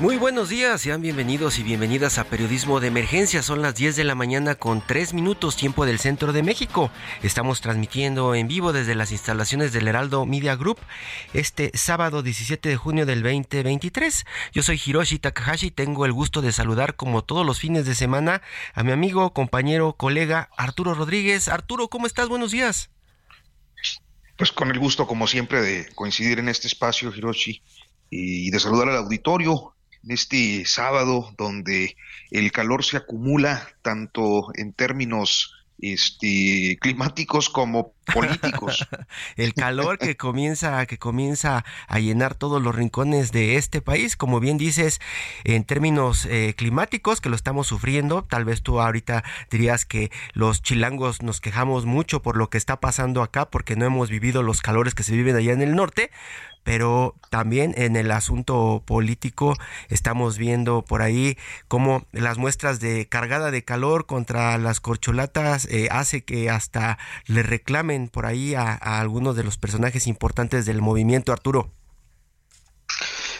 [0.00, 3.42] Muy buenos días, sean bienvenidos y bienvenidas a Periodismo de Emergencia.
[3.42, 6.92] Son las 10 de la mañana con 3 minutos tiempo del centro de México.
[7.24, 10.78] Estamos transmitiendo en vivo desde las instalaciones del Heraldo Media Group
[11.34, 14.24] este sábado 17 de junio del 2023.
[14.52, 17.96] Yo soy Hiroshi Takahashi y tengo el gusto de saludar como todos los fines de
[17.96, 18.40] semana
[18.74, 21.48] a mi amigo, compañero, colega Arturo Rodríguez.
[21.48, 22.28] Arturo, ¿cómo estás?
[22.28, 22.90] Buenos días.
[24.36, 27.64] Pues con el gusto, como siempre, de coincidir en este espacio, Hiroshi,
[28.10, 29.74] y de saludar al auditorio
[30.10, 31.96] este sábado donde
[32.30, 38.86] el calor se acumula tanto en términos este, climáticos como políticos.
[39.36, 44.40] el calor que comienza, que comienza a llenar todos los rincones de este país, como
[44.40, 45.00] bien dices,
[45.44, 48.22] en términos eh, climáticos, que lo estamos sufriendo.
[48.22, 52.80] Tal vez tú ahorita dirías que los chilangos nos quejamos mucho por lo que está
[52.80, 56.10] pasando acá, porque no hemos vivido los calores que se viven allá en el norte,
[56.68, 59.56] pero también en el asunto político
[59.88, 65.88] estamos viendo por ahí cómo las muestras de cargada de calor contra las corcholatas eh,
[65.90, 71.32] hace que hasta le reclamen por ahí a, algunos de los personajes importantes del movimiento
[71.32, 71.72] Arturo.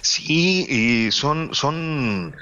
[0.01, 2.35] Sí, son, son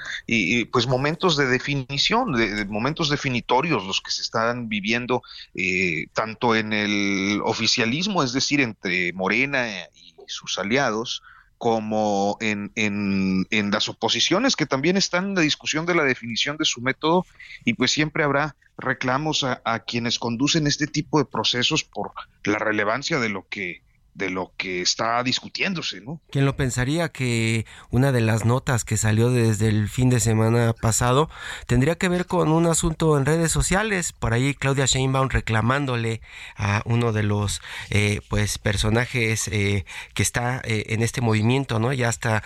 [0.71, 5.23] pues momentos de definición, de, momentos definitorios los que se están viviendo
[5.55, 11.23] eh, tanto en el oficialismo, es decir, entre Morena y sus aliados,
[11.59, 16.57] como en, en, en, las oposiciones que también están en la discusión de la definición
[16.57, 17.25] de su método
[17.65, 22.13] y pues siempre habrá reclamos a, a quienes conducen este tipo de procesos por
[22.45, 23.81] la relevancia de lo que
[24.17, 26.21] de lo que está discutiéndose, ¿no?
[26.31, 30.73] ¿Quién lo pensaría que una de las notas que salió desde el fin de semana
[30.73, 31.29] pasado
[31.67, 34.13] tendría que ver con un asunto en redes sociales?
[34.13, 36.23] Por ahí Claudia Sheinbaum reclamándole
[36.57, 37.61] a uno de los
[37.91, 39.85] eh, pues personajes eh,
[40.15, 41.93] que está eh, en este movimiento, ¿no?
[41.93, 42.43] Ya hasta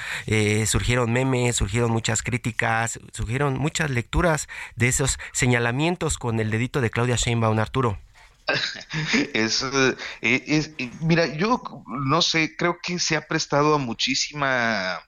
[0.66, 6.90] surgieron memes, surgieron muchas críticas, surgieron muchas lecturas de esos señalamientos con el dedito de
[6.90, 7.98] Claudia Sheinbaum, Arturo.
[9.34, 9.64] es,
[10.22, 15.00] eh, es, mira, yo no sé, creo que se ha prestado a muchísima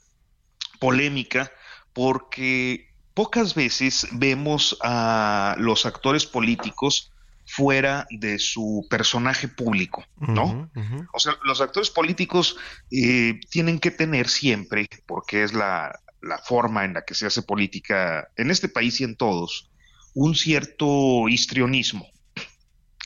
[0.78, 1.50] polémica
[1.92, 7.12] porque pocas veces vemos a los actores políticos
[7.46, 10.70] fuera de su personaje público, ¿no?
[11.12, 12.56] O sea, los actores políticos
[12.90, 15.92] eh, tienen que tener siempre, porque es la,
[16.22, 19.70] la forma en la que se hace política en este país y en todos,
[20.14, 22.08] un cierto histrionismo,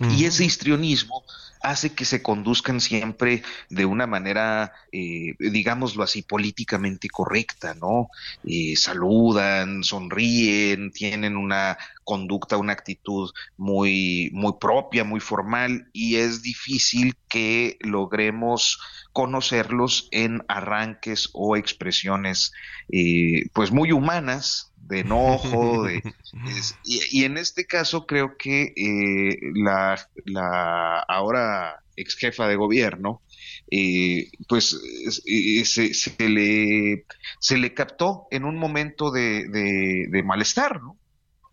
[0.01, 1.25] y ese histrionismo
[1.62, 8.09] hace que se conduzcan siempre de una manera, eh, digámoslo así, políticamente correcta, ¿no?
[8.45, 16.43] Eh, saludan, sonríen, tienen una conducta, una actitud muy, muy propia, muy formal, y es
[16.43, 18.78] difícil que logremos
[19.13, 22.53] conocerlos en arranques o expresiones,
[22.93, 26.03] eh, pues muy humanas, de enojo, de,
[26.85, 33.23] y, en este caso creo que eh, la, la, ahora ex jefa de gobierno,
[33.71, 34.79] eh, pues
[35.27, 37.05] eh, se, se, le,
[37.41, 40.99] se le captó en un momento de, de, de malestar, ¿no?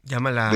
[0.05, 0.51] Llama la,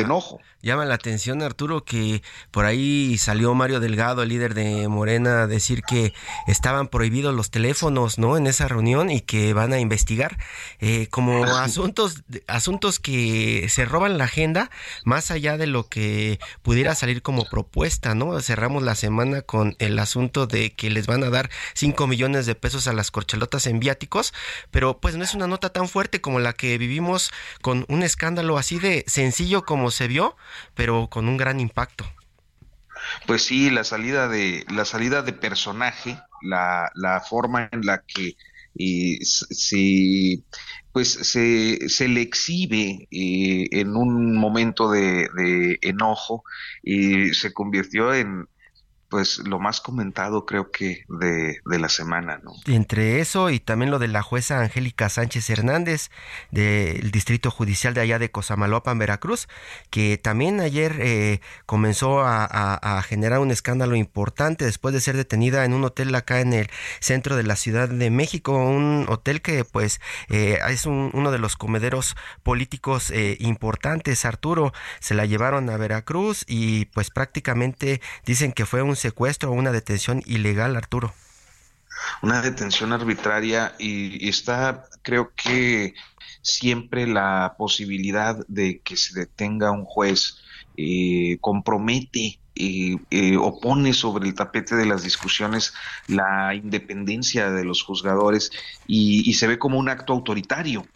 [0.61, 5.47] Llama la atención, Arturo, que por ahí salió Mario Delgado, el líder de Morena, a
[5.47, 6.13] decir que
[6.47, 8.35] estaban prohibidos los teléfonos, ¿no?
[8.35, 10.37] En esa reunión y que van a investigar
[10.79, 14.69] eh, como asuntos, asuntos que se roban la agenda,
[15.05, 18.37] más allá de lo que pudiera salir como propuesta, ¿no?
[18.41, 22.55] Cerramos la semana con el asunto de que les van a dar 5 millones de
[22.55, 24.33] pesos a las corchalotas en viáticos,
[24.71, 27.31] pero pues no es una nota tan fuerte como la que vivimos
[27.61, 30.35] con un escándalo así de sencillo sencillo como se vio,
[30.73, 32.05] pero con un gran impacto.
[33.27, 38.35] Pues sí, la salida de la salida de personaje, la, la forma en la que
[38.73, 40.43] y si
[40.91, 46.43] pues se, se le exhibe eh, en un momento de enojo
[46.83, 48.47] y se convirtió en,
[49.09, 52.51] pues lo más comentado creo que de, de, la semana, ¿no?
[52.65, 56.09] Entre eso y también lo de la jueza Angélica Sánchez Hernández
[56.51, 59.47] del Distrito Judicial de allá de Cosamaloapan, Veracruz,
[59.89, 65.73] que también ayer eh, comenzó a, generar un escándalo importante después de ser detenida en
[65.73, 66.69] un hotel acá en el
[66.99, 71.55] centro de la Ciudad de México, un hotel que pues eh, es uno de los
[71.55, 78.65] comederos políticos eh, importantes, Arturo, se la llevaron a Veracruz y pues prácticamente dicen que
[78.65, 81.13] fue un secuestro o una detención ilegal, Arturo?
[82.21, 85.93] Una detención arbitraria y, está, creo que
[86.41, 90.37] siempre la posibilidad de que se detenga un juez
[90.77, 95.73] eh, compromete eh, eh, opone sobre el tapete de las discusiones
[96.07, 98.51] la independencia de los juzgadores
[98.87, 100.87] y, se ve como un acto autoritario.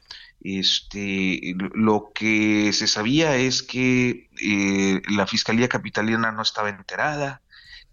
[0.44, 4.27] Este, lo que se sabía es que
[5.07, 7.42] la Fiscalía Capitalina no estaba enterada,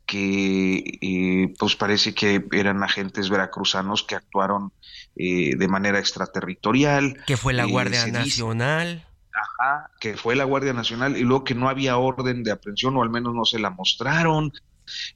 [0.09, 4.73] que eh, pues parece que eran agentes veracruzanos que actuaron
[5.15, 7.23] eh, de manera extraterritorial.
[7.27, 9.07] Que fue la eh, Guardia Nacional.
[9.35, 13.03] ajá, que fue la Guardia Nacional y luego que no había orden de aprehensión o
[13.03, 14.51] al menos no se la mostraron.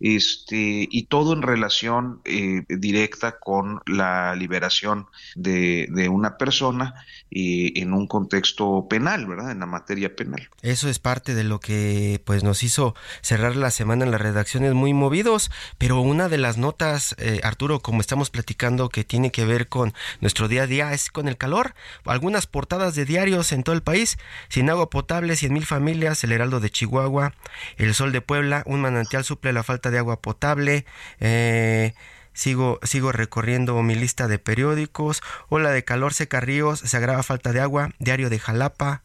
[0.00, 2.20] Este, y todo en relación
[2.68, 6.94] directa con la liberación de, de una persona
[7.30, 9.50] en un contexto penal, ¿verdad?
[9.50, 10.48] En la materia penal.
[10.62, 14.74] Eso es parte de lo que pues nos hizo cerrar la semana en las redacciones
[14.74, 19.44] muy movidos, pero una de las notas, eh, Arturo, como estamos platicando, que tiene que
[19.44, 21.74] ver con nuestro día a día, es con el calor.
[22.04, 26.32] Algunas portadas de diarios en todo el país, sin agua potable, 100 mil familias, el
[26.32, 27.34] Heraldo de Chihuahua,
[27.76, 30.84] el Sol de Puebla, un manantial suple la falta de agua potable,
[31.20, 31.94] eh,
[32.34, 35.22] Sigo, sigo recorriendo mi lista de periódicos.
[35.48, 37.90] Ola de calor, seca ríos, se agrava falta de agua.
[37.98, 39.02] Diario de Jalapa.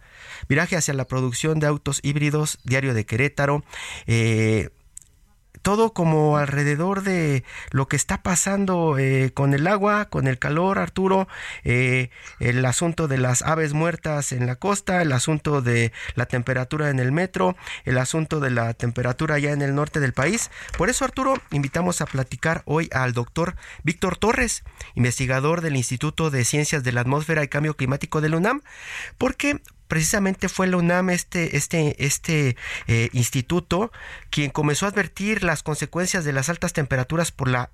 [0.48, 2.58] Viraje hacia la producción de autos híbridos.
[2.64, 3.66] Diario de Querétaro.
[4.06, 4.70] Eh,
[5.68, 10.80] todo como alrededor de lo que está pasando eh, con el agua, con el calor,
[10.80, 11.28] Arturo,
[11.66, 12.10] eh,
[12.40, 17.00] el asunto de las aves muertas en la costa, el asunto de la temperatura en
[17.00, 20.52] el metro, el asunto de la temperatura ya en el norte del país.
[20.78, 24.64] Por eso, Arturo, invitamos a platicar hoy al doctor Víctor Torres,
[24.96, 28.62] investigador del Instituto de Ciencias de la Atmósfera y Cambio Climático de la UNAM,
[29.18, 32.56] porque precisamente fue la UNAM, este, este, este
[32.88, 33.92] eh, instituto,
[34.30, 37.72] quien comenzó a advertir las consecuencias de las altas temperaturas por la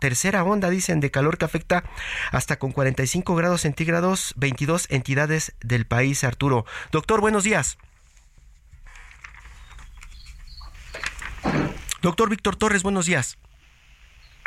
[0.00, 1.84] tercera onda, dicen, de calor que afecta
[2.32, 6.64] hasta con 45 grados centígrados 22 entidades del país, Arturo.
[6.90, 7.78] Doctor, buenos días.
[12.02, 13.38] Doctor Víctor Torres, buenos días.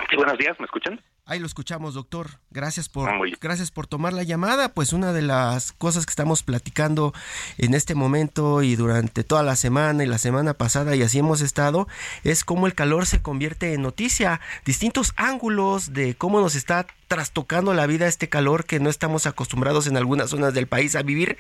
[0.10, 1.00] Sí, buenos días, ¿me escuchan?
[1.25, 2.31] Ahí lo escuchamos, doctor.
[2.51, 3.09] Gracias por,
[3.39, 4.73] gracias por tomar la llamada.
[4.73, 7.13] Pues una de las cosas que estamos platicando
[7.57, 11.39] en este momento y durante toda la semana y la semana pasada y así hemos
[11.39, 11.87] estado
[12.25, 14.41] es cómo el calor se convierte en noticia.
[14.65, 19.87] Distintos ángulos de cómo nos está trastocando la vida este calor que no estamos acostumbrados
[19.87, 21.37] en algunas zonas del país a vivir.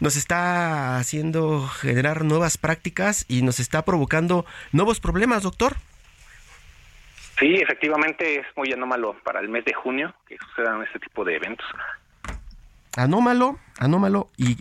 [0.00, 5.76] Nos está haciendo generar nuevas prácticas y nos está provocando nuevos problemas, doctor.
[7.38, 11.36] Sí, efectivamente es muy anómalo para el mes de junio que sucedan este tipo de
[11.36, 11.66] eventos.
[12.96, 14.30] Anómalo, anómalo.
[14.38, 14.56] ¿Y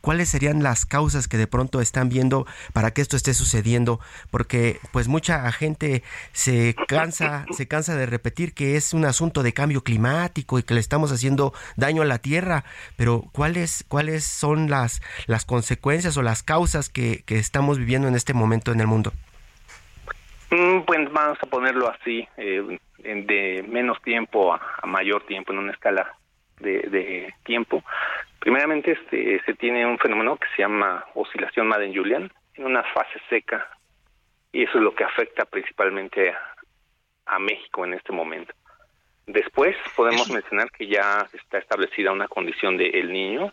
[0.00, 3.98] cuáles serían las causas que de pronto están viendo para que esto esté sucediendo?
[4.30, 9.52] Porque pues mucha gente se cansa, se cansa de repetir que es un asunto de
[9.52, 12.64] cambio climático y que le estamos haciendo daño a la tierra,
[12.96, 18.14] pero ¿cuáles, cuáles son las, las consecuencias o las causas que, que estamos viviendo en
[18.14, 19.12] este momento en el mundo?
[20.50, 25.72] Mm, pues vamos a ponerlo así, eh, de menos tiempo a, mayor tiempo, en una
[25.72, 26.12] escala
[26.58, 27.84] de, tiempo.
[28.40, 33.68] Primeramente, este, se tiene un fenómeno que se llama oscilación Madden-Julian, en una fase seca,
[34.52, 36.34] y eso es lo que afecta principalmente
[37.26, 38.52] a, México en este momento.
[39.24, 43.52] Después podemos mencionar que ya está establecida una condición de El Niño,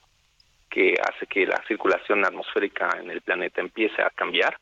[0.67, 4.57] que hace que la circulación atmosférica en el planeta empiece a cambiar.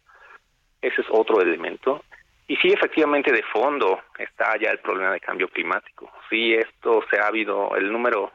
[0.82, 2.04] Ese es otro elemento.
[2.48, 6.12] Y sí, efectivamente, de fondo está ya el problema de cambio climático.
[6.30, 8.32] Sí, esto se ha habido, el número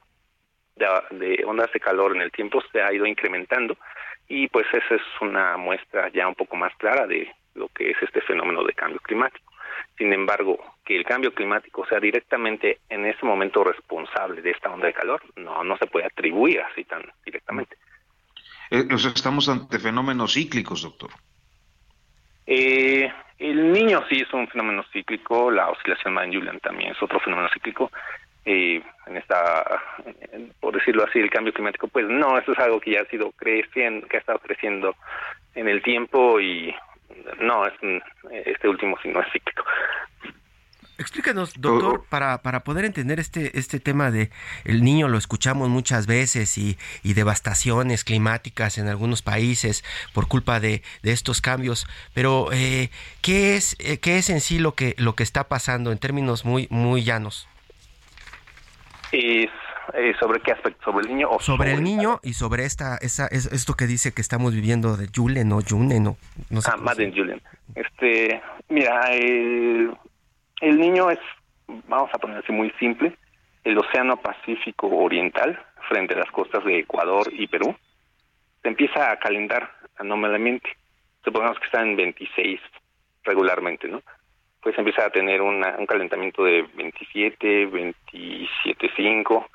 [0.77, 3.77] de, ondas de calor en el tiempo se ha ido incrementando
[4.29, 7.97] y pues esa es una muestra ya un poco más clara de lo que es
[8.03, 9.53] este fenómeno de cambio climático.
[9.97, 14.87] Sin embargo, que el cambio climático sea directamente en ese momento responsable de esta onda
[14.87, 17.77] de calor, no, no se puede atribuir así tan directamente.
[18.71, 21.11] Eh, estamos ante fenómenos cíclicos, doctor.
[22.47, 27.49] Eh, el niño sí es un fenómeno cíclico, la oscilación Madden-Julian también es otro fenómeno
[27.53, 27.91] cíclico,
[28.45, 28.83] en
[29.17, 29.83] esta,
[30.61, 33.31] por decirlo así, el cambio climático, pues no, eso es algo que ya ha sido
[33.33, 34.97] creciendo, que ha estado creciendo
[35.55, 36.75] en el tiempo y
[37.41, 37.75] no, es
[38.47, 39.65] este último sí no es cíclico.
[41.01, 44.29] Explícanos, doctor, para, para poder entender este, este tema de
[44.65, 50.61] el niño, lo escuchamos muchas veces y, y devastaciones climáticas en algunos países por culpa
[50.61, 52.91] de, de estos cambios, pero eh,
[53.23, 56.45] ¿qué, es, eh, ¿qué es en sí lo que, lo que está pasando en términos
[56.45, 57.49] muy, muy llanos?
[59.11, 59.49] Es,
[59.95, 60.85] eh, ¿Sobre qué aspecto?
[60.85, 61.31] ¿Sobre el niño?
[61.31, 65.09] O sobre, el niño y sobre esta, esa, esto que dice que estamos viviendo de
[65.09, 66.19] Julen o June, no,
[66.51, 66.71] no sé.
[66.71, 67.41] Ah, Madden Julen.
[67.75, 69.97] Este, mira, el,
[70.61, 71.19] el niño es,
[71.89, 73.17] vamos a ponerse muy simple,
[73.65, 77.75] el Océano Pacífico Oriental, frente a las costas de Ecuador y Perú,
[78.63, 80.71] se empieza a calentar anómalamente.
[81.25, 82.61] Supongamos que está en 26
[83.25, 84.03] regularmente, ¿no?
[84.63, 89.47] Pues empieza a tener un calentamiento de 27, 27.5.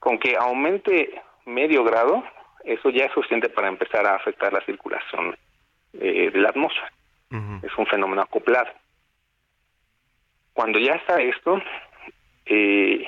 [0.00, 2.24] Con que aumente medio grado,
[2.64, 5.36] eso ya es suficiente para empezar a afectar la circulación
[5.92, 6.92] eh, de la atmósfera.
[7.62, 8.70] Es un fenómeno acoplado.
[10.58, 11.62] Cuando ya está esto,
[12.44, 13.06] eh,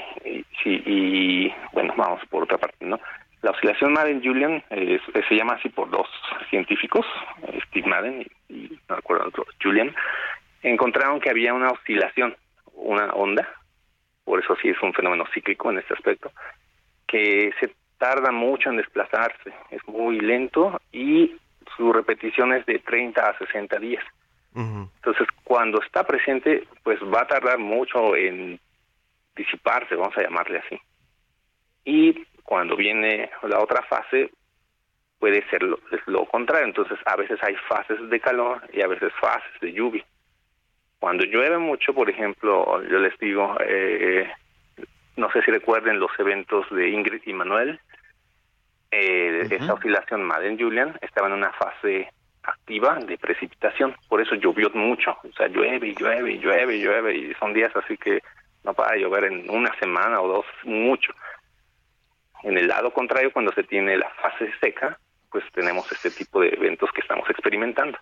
[0.63, 3.01] sí, y bueno, vamos por otra parte, ¿no?
[3.43, 6.07] La oscilación Madden-Julian eh, se llama así por dos
[6.49, 7.05] científicos,
[7.67, 9.93] Steve Madden y, no recuerdo otro, Julian,
[10.63, 12.37] encontraron que había una oscilación,
[12.75, 13.49] una onda,
[14.23, 16.31] por eso sí es un fenómeno cíclico en este aspecto,
[17.09, 21.35] que se tarda mucho en desplazarse, es muy lento y
[21.77, 24.05] su repetición es de 30 a 60 días.
[24.55, 28.59] Entonces, cuando está presente, pues va a tardar mucho en
[29.37, 30.81] disiparse, vamos a llamarle así.
[31.85, 34.31] Y cuando viene la otra fase,
[35.19, 36.67] puede ser lo, lo contrario.
[36.67, 40.05] Entonces, a veces hay fases de calor y a veces fases de lluvia.
[40.99, 44.31] Cuando llueve mucho, por ejemplo, yo les digo, eh,
[45.17, 47.81] no sé si recuerden los eventos de Ingrid y Manuel,
[48.91, 52.13] eh, esa oscilación Madden-Julian estaba en una fase
[52.51, 56.83] activa de precipitación, por eso llovió mucho, o sea, llueve y llueve y llueve y
[56.83, 58.21] llueve y son días así que
[58.65, 61.13] no para de llover en una semana o dos, mucho.
[62.43, 64.99] En el lado contrario, cuando se tiene la fase seca,
[65.31, 67.99] pues tenemos este tipo de eventos que estamos experimentando.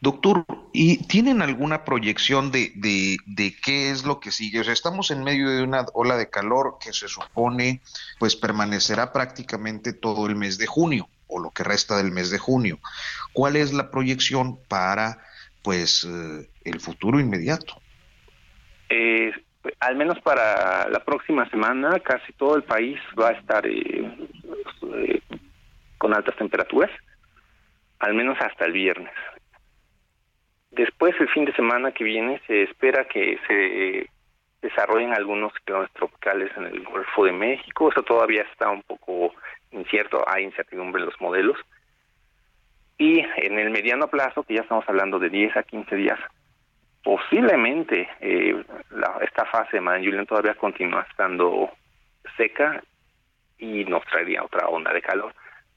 [0.00, 4.60] Doctor, ¿y tienen alguna proyección de, de, de, qué es lo que sigue?
[4.60, 7.80] O sea, estamos en medio de una ola de calor que se supone
[8.18, 12.38] pues permanecerá prácticamente todo el mes de junio o lo que resta del mes de
[12.38, 12.78] junio.
[13.32, 15.18] ¿Cuál es la proyección para
[15.62, 17.80] pues eh, el futuro inmediato?
[18.88, 19.32] Eh,
[19.80, 25.22] al menos para la próxima semana casi todo el país va a estar eh,
[25.98, 26.90] con altas temperaturas,
[27.98, 29.14] al menos hasta el viernes.
[30.70, 34.10] Después, el fin de semana que viene, se espera que se
[34.60, 37.90] desarrollen algunos ciclones tropicales en el Golfo de México.
[37.90, 39.32] Eso todavía está un poco
[39.74, 41.58] incierto, hay incertidumbre en los modelos.
[42.96, 46.18] Y en el mediano plazo, que ya estamos hablando de 10 a 15 días,
[47.02, 48.64] posiblemente eh,
[49.20, 51.70] esta fase de Madden todavía continúa estando
[52.36, 52.82] seca
[53.58, 55.34] y nos traería otra onda de calor,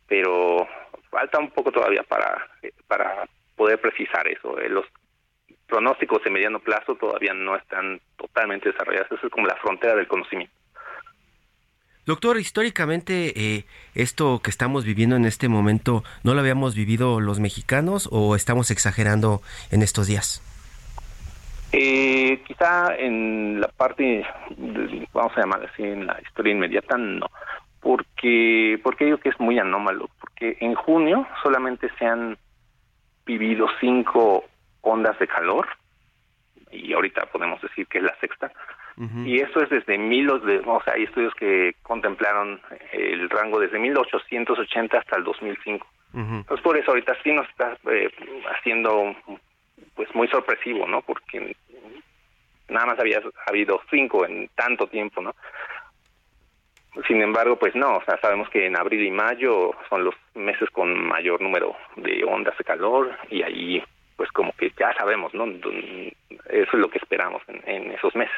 [0.07, 0.67] pero
[1.09, 2.47] falta un poco todavía para,
[2.87, 4.59] para poder precisar eso.
[4.59, 4.85] Eh, los
[5.67, 10.07] pronósticos de mediano plazo todavía no están totalmente desarrollados, eso es como la frontera del
[10.07, 10.53] conocimiento.
[12.07, 17.41] Doctor, históricamente eh, esto que estamos viviendo en este momento, ¿no lo habíamos vivido los
[17.41, 20.41] mexicanos o estamos exagerando en estos días?
[21.73, 24.25] Eh, quizá en la parte,
[25.11, 27.27] vamos a llamar así, en la historia inmediata, no.
[27.81, 32.37] Porque, porque digo que es muy anómalo, porque en junio solamente se han
[33.25, 34.45] vivido cinco
[34.79, 35.67] ondas de calor,
[36.71, 38.49] y ahorita podemos decir que es la sexta,
[38.97, 42.59] y eso es desde mil, o sea, hay estudios que contemplaron
[42.91, 45.87] el rango desde 1880 hasta el 2005.
[46.13, 48.09] Entonces, por eso ahorita sí nos está eh,
[48.57, 49.15] haciendo,
[49.93, 51.03] pues, muy sorpresivo, ¿no?
[51.03, 51.55] Porque
[52.69, 55.35] nada más había habido cinco en tanto tiempo, ¿no?
[57.07, 60.67] Sin embargo, pues no, o sea, sabemos que en abril y mayo son los meses
[60.71, 63.83] con mayor número de ondas de calor y ahí,
[64.15, 65.45] pues como que ya sabemos, ¿no?
[65.45, 65.69] Eso
[66.49, 68.35] es lo que esperamos en esos meses.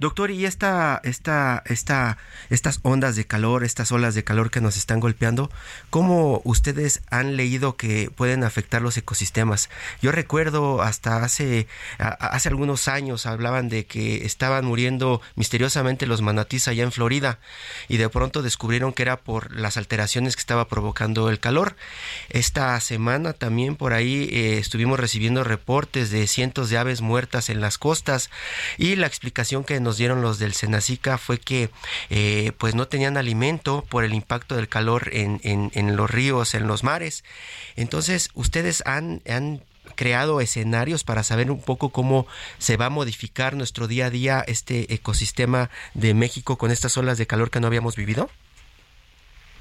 [0.00, 2.16] Doctor, y esta, esta, esta,
[2.48, 5.50] estas ondas de calor, estas olas de calor que nos están golpeando,
[5.90, 9.68] ¿cómo ustedes han leído que pueden afectar los ecosistemas?
[10.00, 11.66] Yo recuerdo hasta hace,
[11.98, 17.38] hace algunos años hablaban de que estaban muriendo misteriosamente los manatís allá en Florida
[17.86, 21.76] y de pronto descubrieron que era por las alteraciones que estaba provocando el calor.
[22.30, 27.60] Esta semana también por ahí eh, estuvimos recibiendo reportes de cientos de aves muertas en
[27.60, 28.30] las costas
[28.78, 31.68] y la explicación que nos nos dieron los del Senacica fue que
[32.10, 36.84] eh, pues no tenían alimento por el impacto del calor en, los ríos, en los
[36.84, 37.24] mares.
[37.74, 39.62] Entonces, ustedes han, han
[39.96, 42.28] creado escenarios para saber un poco cómo
[42.58, 47.18] se va a modificar nuestro día a día este ecosistema de México con estas olas
[47.18, 48.30] de calor que no habíamos vivido?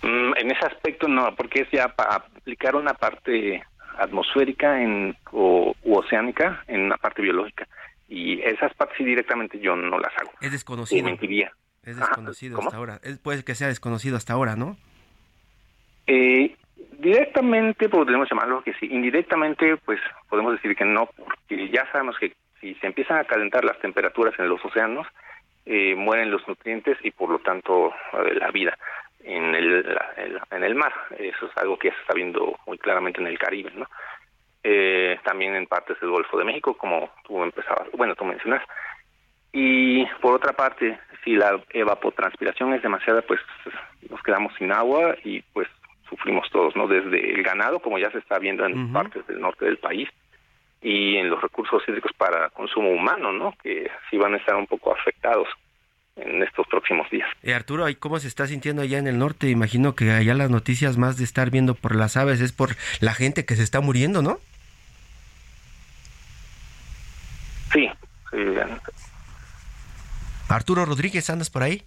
[0.04, 3.64] Mm, en ese aspecto no, porque es ya para aplicar una parte
[3.98, 7.68] atmosférica en, o oceánica en una parte biológica
[8.10, 10.32] y esas partes sí directamente yo no las hago.
[10.42, 11.06] Es desconocido.
[11.06, 11.52] mentiría.
[11.84, 13.00] Es desconocido hasta ahora.
[13.24, 14.76] puede que sea desconocido hasta ahora, ¿no?
[16.08, 16.56] Eh,
[16.98, 18.88] directamente podemos llamarlo que sí.
[18.88, 23.64] Indirectamente, pues podemos decir que no, porque ya sabemos que si se empiezan a calentar
[23.64, 25.08] las temperaturas en los océanos,
[25.66, 28.78] eh, mueren los nutrientes y por lo tanto eh, la vida
[29.24, 29.98] en el,
[30.52, 30.94] en el mar.
[31.18, 33.88] Eso es algo que ya se está viendo muy claramente en el Caribe, ¿no?
[34.64, 38.64] Eh, también en partes del Golfo de México, como tú empezabas, bueno, tú mencionas.
[39.52, 43.40] Y por otra parte, si la evapotranspiración es demasiada, pues
[44.10, 45.68] nos quedamos sin agua y pues
[46.08, 46.88] sufrimos todos, ¿no?
[46.88, 50.10] Desde el ganado, como ya se está viendo en partes del norte del país,
[50.82, 53.54] y en los recursos hídricos para consumo humano, ¿no?
[53.62, 55.48] Que sí van a estar un poco afectados
[56.22, 57.28] en estos próximos días.
[57.44, 59.50] Eh, Arturo, ¿cómo se está sintiendo allá en el norte?
[59.50, 63.14] Imagino que allá las noticias más de estar viendo por las aves es por la
[63.14, 64.40] gente que se está muriendo, ¿no?
[67.72, 67.88] Sí,
[70.48, 71.84] Arturo Rodríguez, ¿andas por ahí?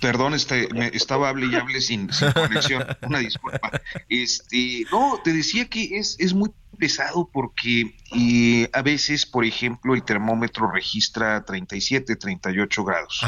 [0.00, 2.84] Perdón, este, me estaba hable y hable sin, conexión.
[3.02, 3.70] Una disculpa.
[4.08, 9.94] Este, no, te decía que es, es muy pesado porque eh, a veces, por ejemplo,
[9.94, 13.20] el termómetro registra 37, 38 grados.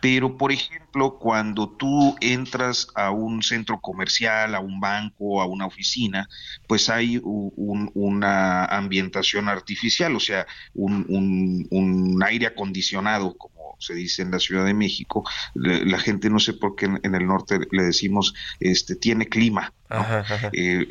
[0.00, 5.66] Pero, por ejemplo, cuando tú entras a un centro comercial, a un banco, a una
[5.66, 6.28] oficina,
[6.66, 14.30] pues hay una ambientación artificial, o sea, un, un aire acondicionado, como se dice en
[14.30, 18.34] la Ciudad de México, la gente no sé por qué en, el norte le decimos,
[18.60, 19.72] este, tiene clima.
[20.52, 20.86] Eh,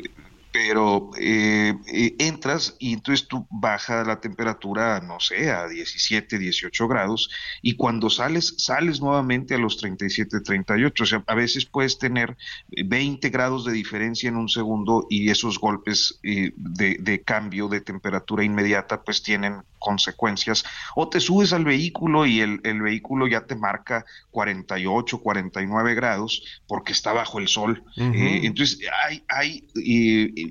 [0.51, 6.87] pero eh, eh, entras y entonces tú baja la temperatura, no sé, a 17, 18
[6.87, 7.29] grados
[7.61, 11.03] y cuando sales, sales nuevamente a los 37, 38.
[11.03, 12.35] O sea, a veces puedes tener
[12.69, 17.81] 20 grados de diferencia en un segundo y esos golpes eh, de, de, cambio de
[17.81, 20.63] temperatura inmediata pues tienen consecuencias.
[20.95, 26.43] O te subes al vehículo y el, el vehículo ya te marca 48, 49 grados
[26.67, 27.83] porque está bajo el sol.
[27.95, 29.63] entonces hay, hay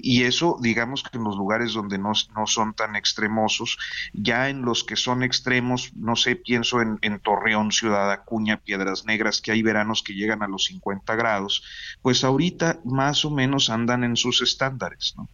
[0.03, 3.79] y eso, digamos que en los lugares donde no, no, son tan extremosos,
[4.13, 9.05] ya en los que son extremos, no sé, pienso en, en, Torreón, Ciudad Acuña, Piedras
[9.05, 11.63] Negras, que hay veranos que llegan a los 50 grados,
[12.03, 15.29] pues ahorita más o menos andan en sus estándares, ¿no?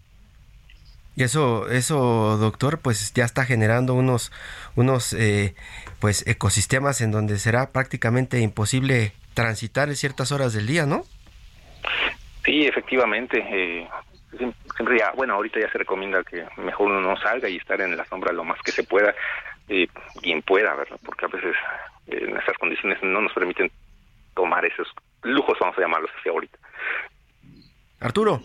[1.17, 4.33] Y eso, eso, doctor, pues ya está generando unos,
[4.75, 5.55] unos, eh,
[6.01, 11.05] pues ecosistemas en donde será prácticamente imposible transitar en ciertas horas del día, ¿no?
[12.45, 13.39] Sí, efectivamente.
[13.39, 13.89] Eh,
[14.37, 17.97] siempre ya, bueno, ahorita ya se recomienda que mejor uno no salga y estar en
[17.97, 19.15] la sombra lo más que se pueda,
[19.69, 19.89] eh,
[20.23, 20.99] quien pueda, ¿verdad?
[21.05, 21.55] Porque a veces
[22.07, 23.71] eh, en esas condiciones no nos permiten
[24.35, 24.89] tomar esos
[25.23, 26.59] lujos, vamos a llamarlos así ahorita.
[28.01, 28.41] Arturo.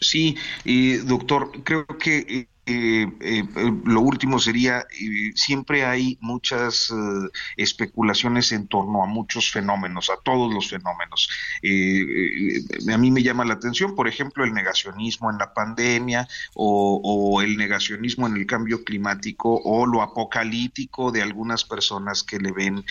[0.00, 3.44] Sí, eh, doctor, creo que eh, eh,
[3.84, 10.16] lo último sería, eh, siempre hay muchas eh, especulaciones en torno a muchos fenómenos, a
[10.22, 11.28] todos los fenómenos.
[11.62, 17.56] a mí me llama la atención, por ejemplo, el negacionismo en la pandemia o, el
[17.56, 22.84] negacionismo en el cambio climático o lo apocalíptico de algunas personas que le ven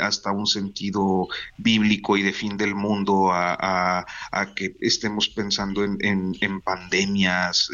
[0.00, 4.06] hasta un sentido bíblico y de fin del mundo a,
[4.54, 7.70] que estemos pensando en, en pandemias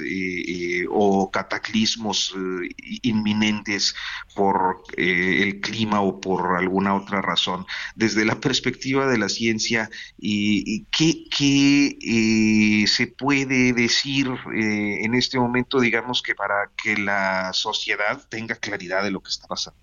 [0.91, 2.69] o cataclismos eh,
[3.03, 3.95] inminentes
[4.35, 7.67] por eh, el clima o por alguna otra razón.
[7.95, 15.81] Desde la perspectiva de la ciencia, y ¿qué, eh, se puede decir en este momento,
[15.81, 19.79] digamos, que para que la sociedad tenga claridad de lo que está pasando?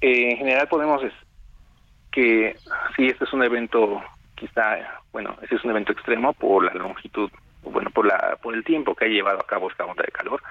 [0.00, 1.02] en general podemos
[2.12, 2.56] que
[2.94, 4.00] si este es un evento
[4.36, 4.78] quizá,
[5.10, 7.28] bueno, este es un evento extremo por la longitud
[7.62, 10.42] bueno, por, la, por el tiempo que ha llevado a cabo esta onda de calor,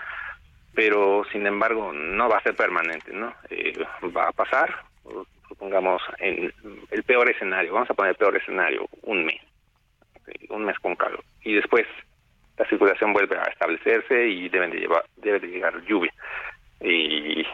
[0.74, 3.34] pero sin embargo no va a ser permanente, ¿no?
[3.50, 3.74] Eh,
[4.16, 4.84] va a pasar,
[5.48, 6.54] supongamos, en
[6.92, 9.42] el peor escenario, vamos a poner el peor escenario, un mes,
[10.50, 11.88] un mes con calor, y después
[12.58, 16.14] la circulación vuelve a establecerse y deben de llevar, debe de llegar lluvia
[16.82, 17.46] y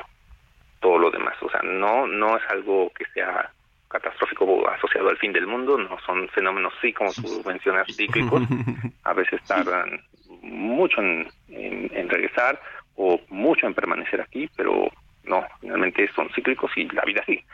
[0.82, 3.50] todo lo demás, o sea, no, no es algo que sea
[3.94, 8.42] catastrófico asociado al fin del mundo, no son fenómenos, sí, como tú mencionas, cíclicos,
[9.04, 10.02] a veces tardan
[10.42, 12.60] mucho en, en regresar,
[12.96, 14.92] o mucho en permanecer aquí, pero
[15.24, 17.46] no, finalmente son cíclicos y la vida sigue.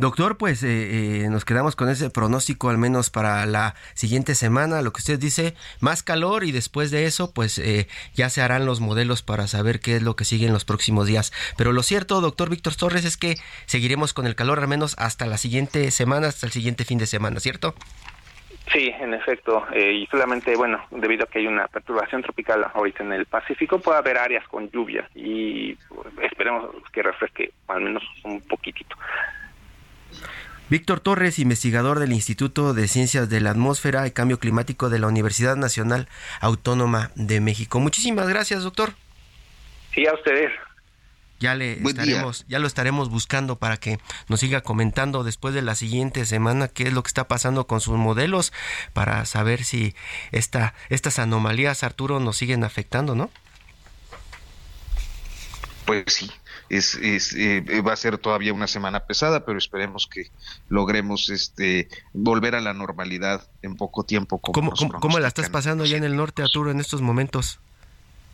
[0.00, 4.80] Doctor, pues eh, eh, nos quedamos con ese pronóstico al menos para la siguiente semana,
[4.80, 8.64] lo que usted dice, más calor y después de eso pues eh, ya se harán
[8.64, 11.34] los modelos para saber qué es lo que sigue en los próximos días.
[11.58, 13.36] Pero lo cierto, doctor Víctor Torres, es que
[13.66, 17.04] seguiremos con el calor al menos hasta la siguiente semana, hasta el siguiente fin de
[17.04, 17.74] semana, ¿cierto?
[18.72, 23.02] Sí, en efecto, eh, y solamente, bueno, debido a que hay una perturbación tropical ahorita
[23.02, 25.76] en el Pacífico, puede haber áreas con lluvia y
[26.22, 28.96] esperemos que refresque al menos un poquitito.
[30.68, 35.08] Víctor Torres, investigador del Instituto de Ciencias de la Atmósfera y Cambio Climático de la
[35.08, 36.08] Universidad Nacional
[36.40, 37.80] Autónoma de México.
[37.80, 38.94] Muchísimas gracias, doctor.
[39.92, 40.52] Sí, a ustedes
[41.40, 45.74] ya le estaremos, ya lo estaremos buscando para que nos siga comentando después de la
[45.74, 48.52] siguiente semana qué es lo que está pasando con sus modelos
[48.92, 49.94] para saber si
[50.32, 53.30] esta, estas anomalías, Arturo, nos siguen afectando, ¿no?
[55.86, 56.30] Pues sí,
[56.70, 60.30] es, es eh, va a ser todavía una semana pesada, pero esperemos que
[60.68, 64.38] logremos este volver a la normalidad en poco tiempo.
[64.38, 67.58] Como ¿Cómo, ¿Cómo, la estás pasando allá en el norte, Arturo, en estos momentos?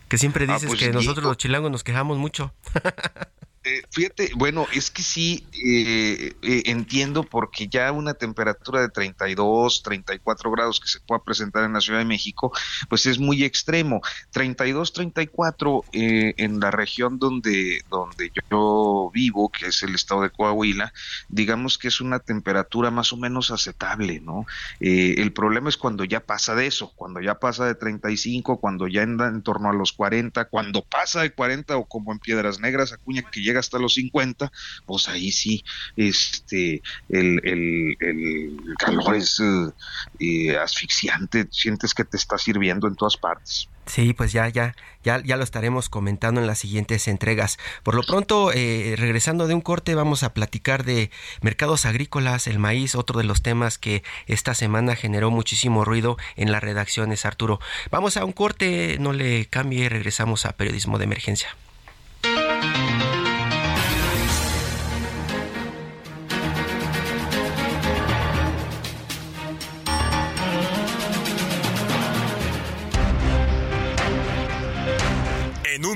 [0.08, 2.52] Que siempre ah, dices pues que nosotros los chilangos nos quejamos mucho.
[3.66, 9.82] Eh, fíjate, bueno, es que sí eh, eh, entiendo porque ya una temperatura de 32,
[9.82, 12.52] 34 grados que se pueda presentar en la Ciudad de México,
[12.88, 14.02] pues es muy extremo.
[14.30, 20.92] 32, 34 en la región donde, donde yo vivo, que es el estado de Coahuila,
[21.28, 24.46] digamos que es una temperatura más o menos aceptable, ¿no?
[24.78, 29.02] el problema es cuando ya pasa de eso, cuando ya pasa de 35, cuando ya
[29.02, 32.92] anda en torno a los 40, cuando pasa de 40 o como en Piedras Negras,
[32.92, 34.50] Acuña, que llega hasta los 50,
[34.84, 35.64] pues ahí sí,
[35.96, 37.96] este, el,
[38.78, 39.40] calor es
[40.20, 43.68] eh, asfixiante, sientes que te está sirviendo en todas partes.
[43.86, 47.56] Sí, pues ya, ya, ya, ya lo estaremos comentando en las siguientes entregas.
[47.84, 52.58] Por lo pronto, eh, regresando de un corte, vamos a platicar de mercados agrícolas, el
[52.58, 57.60] maíz, otro de los temas que esta semana generó muchísimo ruido en las redacciones, Arturo.
[57.92, 61.56] Vamos a un corte, no le cambie, regresamos a periodismo de emergencia.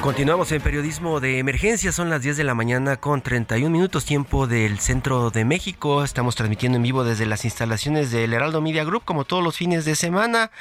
[0.00, 4.46] Continuamos en periodismo de emergencia, son las 10 de la mañana con 31 minutos tiempo
[4.46, 6.04] del centro de México.
[6.04, 9.84] Estamos transmitiendo en vivo desde las instalaciones del Heraldo Media Group como todos los fines
[9.84, 10.52] de semana.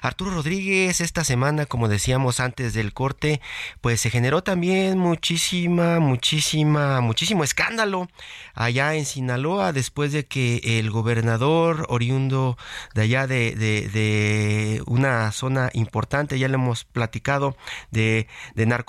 [0.00, 3.42] Arturo Rodríguez, esta semana, como decíamos antes del corte,
[3.82, 8.08] pues se generó también muchísima, muchísima, muchísimo escándalo
[8.54, 12.56] allá en Sinaloa después de que el gobernador oriundo
[12.94, 17.56] de allá de, de, de una zona importante, ya le hemos platicado,
[17.90, 18.85] de, de narcotráfico,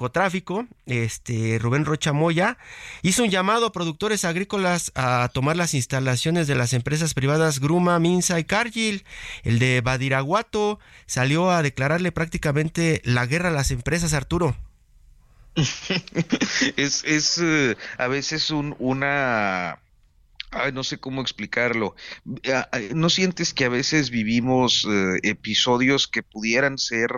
[0.86, 2.58] este Rubén Rocha Moya,
[3.02, 8.00] hizo un llamado a productores agrícolas a tomar las instalaciones de las empresas privadas Gruma,
[8.00, 9.04] Minsa y Cargill.
[9.44, 14.56] El de Badiraguato salió a declararle prácticamente la guerra a las empresas, Arturo.
[16.78, 19.80] es, es eh, a veces un, una
[20.74, 21.96] no sé cómo explicarlo.
[22.52, 27.12] Ah, ah, ¿No sientes que a veces vivimos eh, episodios que pudieran ser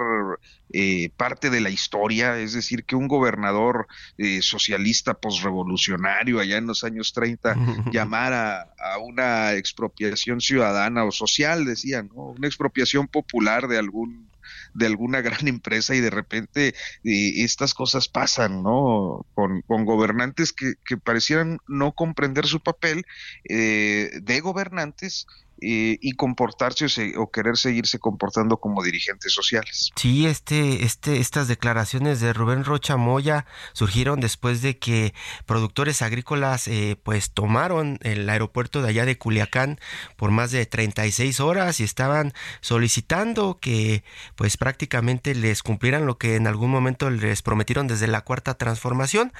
[0.72, 3.88] eh, parte de la historia, es decir, que un gobernador
[4.18, 7.56] eh, socialista posrevolucionario allá en los años 30
[7.92, 12.32] llamara a una expropiación ciudadana o social, decía, ¿no?
[12.32, 14.30] Una expropiación popular de algún
[14.73, 16.69] de alguna gran empresa y de repente
[17.03, 19.25] eh, estas cosas pasan, ¿no?
[19.33, 23.05] Con, gobernantes que, que, parecieran no comprender su papel
[23.45, 25.25] de gobernantes
[25.62, 29.91] eh, y comportarse o, querer seguirse comportando como dirigentes sociales.
[29.95, 35.13] Sí, este, este, estas declaraciones de Rubén Rocha Moya surgieron después de que
[35.45, 39.80] productores agrícolas eh, pues tomaron el aeropuerto de allá de Culiacán
[40.15, 44.04] por más de 36 horas y estaban solicitando que
[44.36, 49.34] pues prácticamente les cumplieran lo que en algún momento les prometieron desde la cuarta transformación.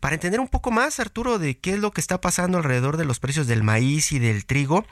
[0.00, 3.04] Para entender un poco más, Arturo, de qué es lo que está pasando alrededor de
[3.04, 4.86] los precios del maíz y del trigo,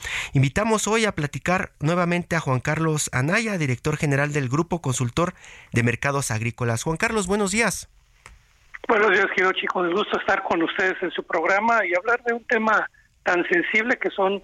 [0.87, 5.35] hoy a platicar nuevamente a Juan Carlos Anaya, director general del Grupo Consultor
[5.73, 6.83] de Mercados Agrícolas.
[6.83, 7.91] Juan Carlos, buenos días.
[8.89, 9.87] Buenos días, quiero chicos.
[9.87, 12.89] Me gusta estar con ustedes en su programa y hablar de un tema
[13.23, 14.43] tan sensible que son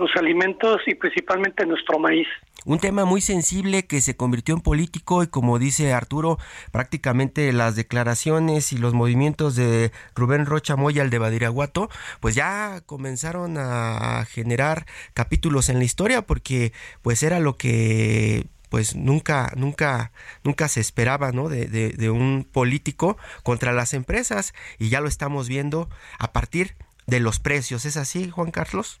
[0.00, 2.26] los alimentos y principalmente nuestro maíz.
[2.64, 6.38] Un tema muy sensible que se convirtió en político y como dice Arturo,
[6.72, 11.88] prácticamente las declaraciones y los movimientos de Rubén Rocha Moya, el de Badiraguato,
[12.20, 18.94] pues ya comenzaron a generar capítulos en la historia porque pues era lo que pues
[18.94, 20.12] nunca, nunca,
[20.44, 21.48] nunca se esperaba, ¿no?
[21.48, 27.40] De, un político contra las empresas y ya lo estamos viendo a partir de los
[27.40, 27.84] precios.
[27.84, 29.00] ¿Es así, Juan Carlos?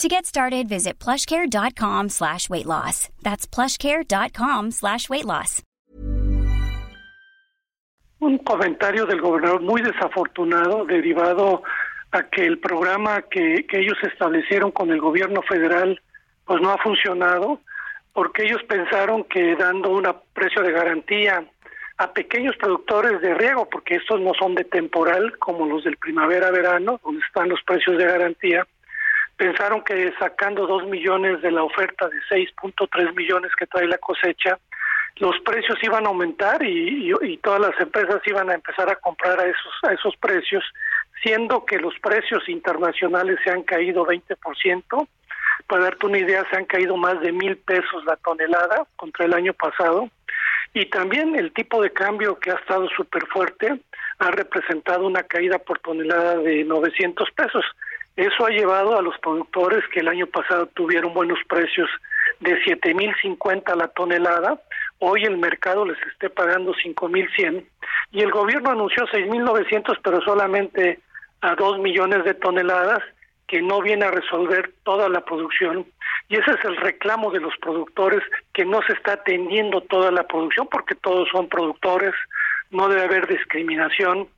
[0.00, 3.10] To get started, visit plushcare.com slash weight loss.
[3.22, 5.62] That's plushcare.com slash weight loss.
[8.20, 11.62] Un comentario del gobernador muy desafortunado derivado
[12.12, 16.00] a que el programa que, que ellos establecieron con el gobierno federal
[16.46, 17.60] pues no ha funcionado
[18.14, 21.44] porque ellos pensaron que dando un precio de garantía
[21.98, 26.98] a pequeños productores de riego, porque estos no son de temporal como los del primavera-verano,
[27.04, 28.66] donde están los precios de garantía,
[29.40, 34.58] pensaron que sacando dos millones de la oferta de 6.3 millones que trae la cosecha,
[35.16, 39.40] los precios iban a aumentar y, y, todas las empresas iban a empezar a comprar
[39.40, 40.62] a esos, a esos precios,
[41.22, 45.08] siendo que los precios internacionales se han caído 20%.
[45.66, 49.32] Para darte una idea, se han caído más de mil pesos la tonelada contra el
[49.32, 50.10] año pasado.
[50.74, 53.80] Y también el tipo de cambio que ha estado súper fuerte
[54.18, 57.64] ha representado una caída por tonelada de 900 pesos.
[58.20, 61.88] Eso ha llevado a los productores que el año pasado tuvieron buenos precios
[62.40, 64.60] de 7.050 la tonelada,
[64.98, 67.64] hoy el mercado les esté pagando 5.100
[68.12, 71.00] y el gobierno anunció 6.900 pero solamente
[71.40, 73.02] a 2 millones de toneladas
[73.46, 75.86] que no viene a resolver toda la producción.
[76.28, 80.24] Y ese es el reclamo de los productores que no se está atendiendo toda la
[80.24, 82.12] producción porque todos son productores,
[82.70, 84.28] no debe haber discriminación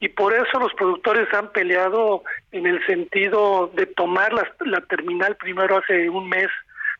[0.00, 5.76] y por eso los productores han peleado en el sentido de tomar la, terminal primero
[5.76, 6.48] hace un mes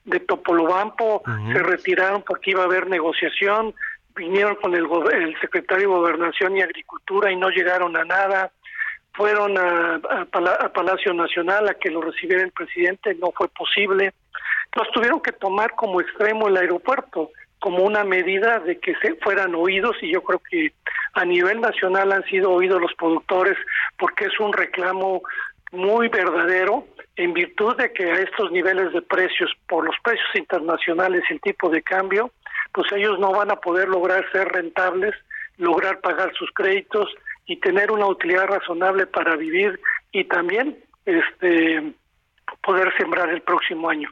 [0.05, 3.75] de Topolobampo, se retiraron porque iba a haber negociación,
[4.15, 8.51] vinieron con el, el secretario de Gobernación y Agricultura y no llegaron a nada,
[9.15, 14.13] fueron a, a, Palacio Nacional a que lo recibiera el presidente, no fue posible.
[14.67, 17.31] Entonces tuvieron que tomar como extremo el aeropuerto
[17.61, 20.73] como una medida de que se fueran oídos y yo creo que
[21.15, 23.57] a nivel nacional han sido oídos los productores
[23.99, 25.23] porque es un reclamo
[25.73, 31.23] muy verdadero en virtud de que a estos niveles de precios por los precios internacionales
[31.29, 32.33] y el tipo de cambio
[32.73, 35.15] pues ellos no van a poder lograr ser rentables
[35.59, 37.09] lograr pagar sus créditos
[37.47, 39.79] y tener una utilidad razonable para vivir
[40.13, 41.93] y también este
[42.63, 44.09] poder sembrar el próximo año.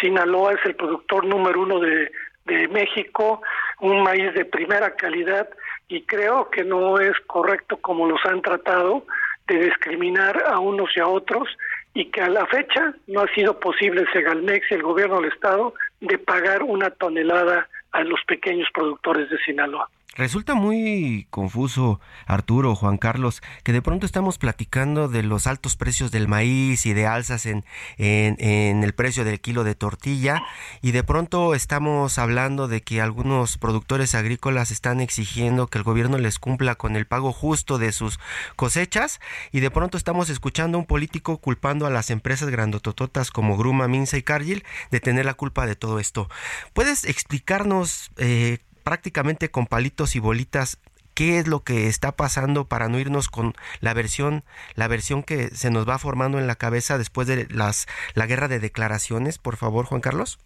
[0.00, 2.10] Sinaloa es el productor número uno de
[2.44, 3.42] de México,
[3.80, 5.48] un maíz de primera calidad
[5.88, 9.04] y creo que no es correcto como los han tratado
[9.46, 11.48] de discriminar a unos y a otros
[11.94, 15.74] y que a la fecha no ha sido posible Segalmex y el gobierno del estado
[16.00, 19.88] de pagar una tonelada a los pequeños productores de Sinaloa.
[20.16, 26.10] Resulta muy confuso, Arturo, Juan Carlos, que de pronto estamos platicando de los altos precios
[26.10, 27.64] del maíz y de alzas en,
[27.96, 30.42] el precio del kilo de tortilla
[30.82, 36.18] y de pronto estamos hablando de que algunos productores agrícolas están exigiendo que el gobierno
[36.18, 38.18] les cumpla con el pago justo de sus
[38.56, 39.20] cosechas
[39.52, 43.86] y de pronto estamos escuchando a un político culpando a las empresas grandotototas como Gruma,
[43.86, 46.28] Minsa y Cargill de tener la culpa de todo esto.
[46.72, 50.78] ¿Puedes explicarnos eh, prácticamente con palitos y bolitas
[51.14, 54.42] qué es lo que está pasando para no irnos con la versión
[54.74, 58.48] la versión que se nos va formando en la cabeza después de las la guerra
[58.48, 60.38] de declaraciones, por favor, Juan Carlos.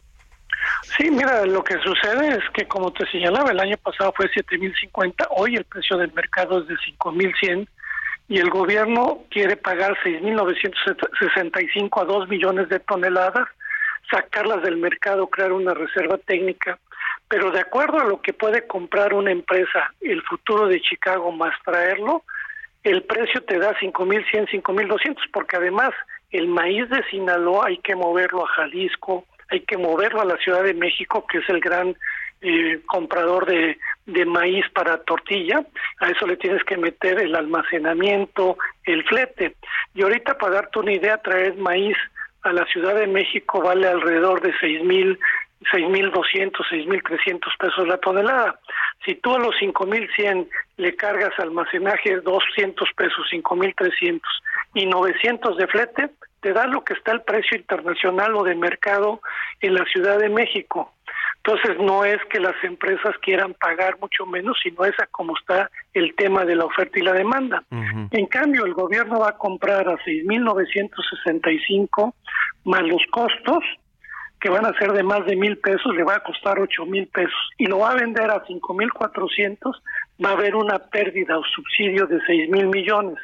[0.96, 5.28] Sí, mira, lo que sucede es que como te señalaba, el año pasado fue 7050,
[5.30, 7.68] hoy el precio del mercado es de 5100
[8.28, 13.46] y el gobierno quiere pagar 6965 a 2 millones de toneladas,
[14.10, 16.78] sacarlas del mercado, crear una reserva técnica
[17.28, 21.54] pero de acuerdo a lo que puede comprar una empresa el futuro de Chicago más
[21.64, 22.22] traerlo,
[22.82, 25.90] el precio te da 5.100, 5.200, porque además
[26.30, 30.62] el maíz de Sinaloa hay que moverlo a Jalisco, hay que moverlo a la Ciudad
[30.62, 31.96] de México, que es el gran
[32.42, 33.78] eh, comprador de,
[34.26, 35.64] maíz para tortilla,
[36.00, 39.54] a eso le tienes que meter el almacenamiento, el flete.
[39.94, 41.96] Y ahorita para darte una idea, traer maíz
[42.42, 44.82] a la Ciudad de México vale alrededor de seis
[45.72, 48.60] 6.200, 6.300 pesos la tonelada.
[49.04, 54.20] Si tú a los 5.100 le cargas almacenaje 200 pesos, 5.300
[54.74, 59.20] y 900 de flete, te da lo que está el precio internacional o de mercado
[59.60, 60.92] en la Ciudad de México.
[61.46, 65.70] Entonces no es que las empresas quieran pagar mucho menos, sino es a como está
[65.92, 67.62] el tema de la oferta y la demanda.
[67.70, 72.14] En cambio, el gobierno va a comprar a 6.965
[72.64, 73.62] más los costos,
[74.44, 77.06] que van a ser de más de mil pesos, le va a costar ocho mil
[77.06, 79.82] pesos y lo va a vender a cinco mil cuatrocientos,
[80.22, 83.16] va a haber una pérdida o subsidio de seis mil millones.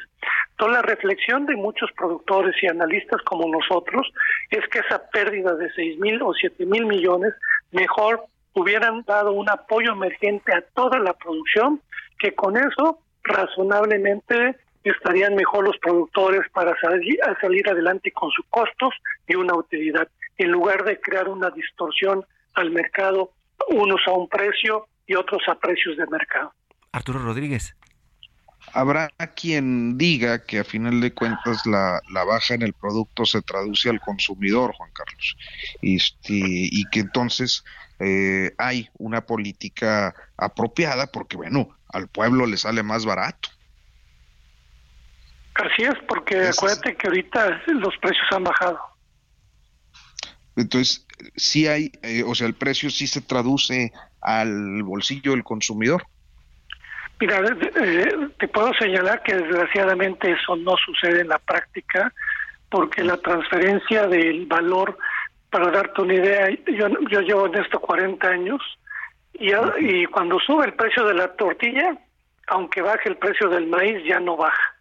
[0.49, 4.11] Entonces la reflexión de muchos productores y analistas como nosotros
[4.49, 7.35] es que esa pérdida de seis mil o siete mil millones
[7.71, 8.23] mejor
[8.55, 11.81] hubieran dado un apoyo emergente a toda la producción,
[12.17, 18.95] que con eso razonablemente estarían mejor los productores para salir, salir adelante con sus costos
[19.27, 20.07] y una utilidad
[20.41, 23.31] en lugar de crear una distorsión al mercado,
[23.69, 26.53] unos a un precio y otros a precios de mercado.
[26.91, 27.75] Arturo Rodríguez.
[28.73, 33.89] Habrá quien diga que a final de cuentas la, baja en el producto se traduce
[33.89, 35.35] al consumidor, Juan Carlos,
[35.81, 37.63] este, y que entonces
[37.99, 43.49] eh, hay una política apropiada porque, bueno, al pueblo le sale más barato.
[45.55, 48.79] Así es, porque acuérdate que ahorita los precios han bajado.
[50.55, 56.03] Entonces, sí hay, eh, o sea, el precio sí se traduce al bolsillo del consumidor.
[57.19, 62.11] Mira, eh, te puedo señalar que desgraciadamente eso no sucede en la práctica,
[62.69, 64.97] porque la transferencia del valor,
[65.49, 68.61] para darte una idea, yo, yo llevo en esto 40 años,
[69.33, 71.95] y, y cuando sube el precio de la tortilla,
[72.47, 74.75] aunque baje el precio del maíz, ya no baja.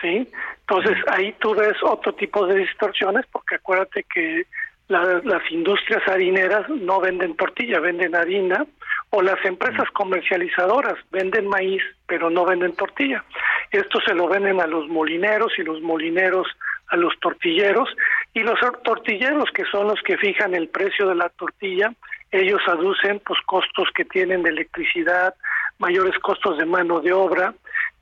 [0.00, 0.28] ¿Sí?
[0.60, 4.44] Entonces ahí tú ves otro tipo de distorsiones, porque acuérdate que
[4.88, 8.66] las industrias harineras no venden tortilla, venden harina,
[9.10, 13.24] o las empresas comercializadoras venden maíz, pero no venden tortilla.
[13.70, 16.46] Esto se lo venden a los molineros y los molineros
[16.88, 17.88] a los tortilleros,
[18.34, 21.92] y los tortilleros, que son los que fijan el precio de la tortilla,
[22.30, 25.34] ellos aducen pues costos que tienen de electricidad,
[25.78, 27.54] mayores costos de mano de obra,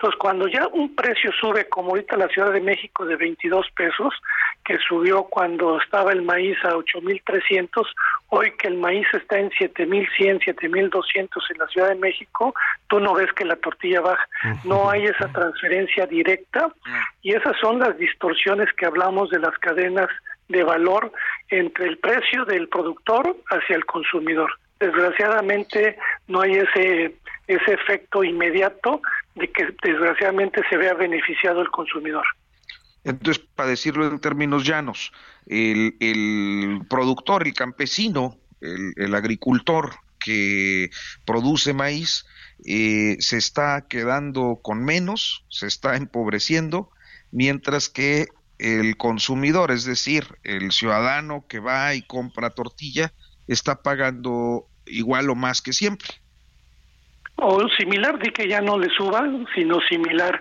[0.02, 4.12] entonces, cuando ya un precio sube, como ahorita la Ciudad de México de 22 pesos,
[4.64, 7.68] que subió cuando estaba el maíz a 8.300,
[8.30, 12.52] hoy que el maíz está en 7.100, 7.200 en la Ciudad de México,
[12.88, 14.26] tú no ves que la tortilla baja.
[14.64, 16.66] No hay esa transferencia directa
[17.22, 20.08] y esas son las distorsiones que hablamos de las cadenas
[20.48, 21.12] de valor
[21.48, 24.50] entre el precio del productor hacia el consumidor.
[24.80, 27.14] Desgraciadamente no hay ese
[27.46, 29.00] ese efecto inmediato
[29.34, 32.24] de que desgraciadamente se vea beneficiado el consumidor.
[33.04, 35.12] Entonces, para decirlo en términos llanos,
[35.46, 40.90] el, productor, el campesino, el, agricultor que
[41.24, 42.26] produce maíz,
[42.64, 46.90] eh, se está quedando con menos, se está empobreciendo,
[47.32, 53.12] mientras que el consumidor, es decir, el ciudadano que va y compra tortilla,
[53.48, 56.21] está pagando igual o más que siempre
[57.36, 59.22] o similar, di que ya no le suba,
[59.54, 60.40] sino similar.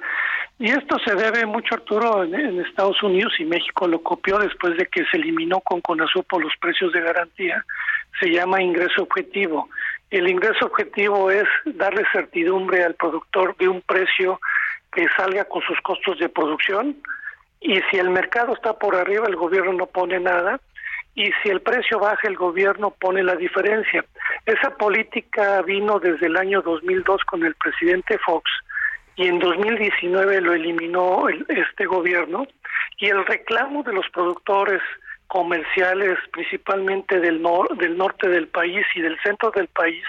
[0.59, 4.85] Y esto se debe mucho, Arturo, en, Estados Unidos y México lo copió después de
[4.85, 7.65] que se eliminó con por los precios de garantía.
[8.19, 9.69] Se llama ingreso objetivo.
[10.11, 14.39] El ingreso objetivo es darle certidumbre al productor de un precio
[14.91, 16.97] que salga con sus costos de producción
[17.61, 20.59] y si el mercado está por arriba el gobierno no pone nada
[21.15, 24.05] y si el precio baja el gobierno pone la diferencia.
[24.45, 28.49] Esa política vino desde el año 2002 con el presidente Fox
[29.15, 32.47] y en 2019 lo eliminó este gobierno
[32.97, 34.81] y el reclamo de los productores
[35.27, 37.45] comerciales principalmente del,
[37.77, 40.03] del norte del país y del centro del país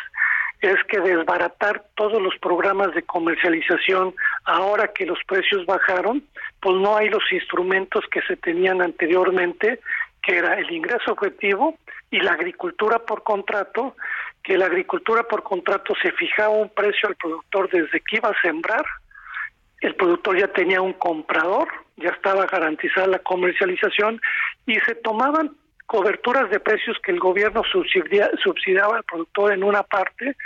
[0.63, 6.23] es que desbaratar todos los programas de comercialización ahora que los precios bajaron,
[6.61, 9.81] pues no hay los instrumentos que se tenían anteriormente,
[10.23, 11.77] que era el ingreso objetivo
[12.11, 13.97] y la agricultura por contrato,
[14.43, 18.41] que la agricultura por contrato se fijaba un precio al productor desde que iba a
[18.41, 18.85] sembrar,
[19.81, 24.21] el productor ya tenía un comprador, ya estaba garantizada la comercialización
[24.65, 25.57] y se tomaban
[25.87, 30.37] coberturas de precios que el gobierno subsidiaba al productor en una parte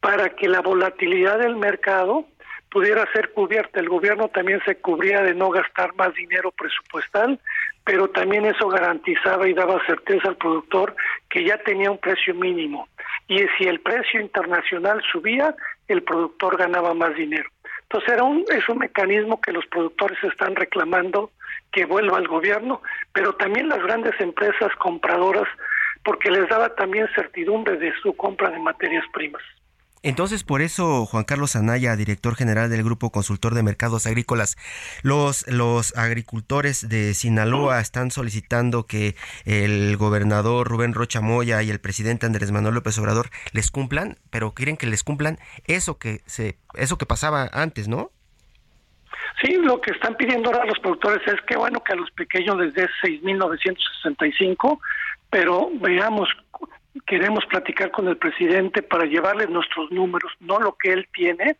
[0.00, 2.26] para que la volatilidad del mercado
[2.70, 3.80] pudiera ser cubierta.
[3.80, 7.40] El gobierno también se cubría de no gastar más dinero presupuestal,
[7.84, 10.96] pero también eso garantizaba y daba certeza al productor
[11.28, 12.88] que ya tenía un precio mínimo.
[13.28, 15.54] Y si el precio internacional subía,
[15.88, 17.48] el productor ganaba más dinero.
[17.82, 21.30] Entonces era un, es un mecanismo que los productores están reclamando
[21.72, 22.80] que vuelva al gobierno,
[23.12, 25.48] pero también las grandes empresas compradoras,
[26.04, 29.42] porque les daba también certidumbre de su compra de materias primas.
[30.04, 34.58] Entonces, por eso, Juan Carlos Anaya, director general del Grupo Consultor de Mercados Agrícolas,
[35.02, 41.80] los, los agricultores de Sinaloa están solicitando que el gobernador Rubén Rocha Moya y el
[41.80, 46.58] presidente Andrés Manuel López Obrador les cumplan, pero quieren que les cumplan eso que se,
[46.74, 48.10] eso que pasaba antes, ¿no?
[49.40, 52.58] Sí, lo que están pidiendo ahora los productores es que bueno que a los pequeños
[52.58, 54.78] les dé 6.965,
[55.30, 56.28] pero veamos
[57.06, 61.56] queremos platicar con el presidente para llevarle nuestros números, no lo que él tiene,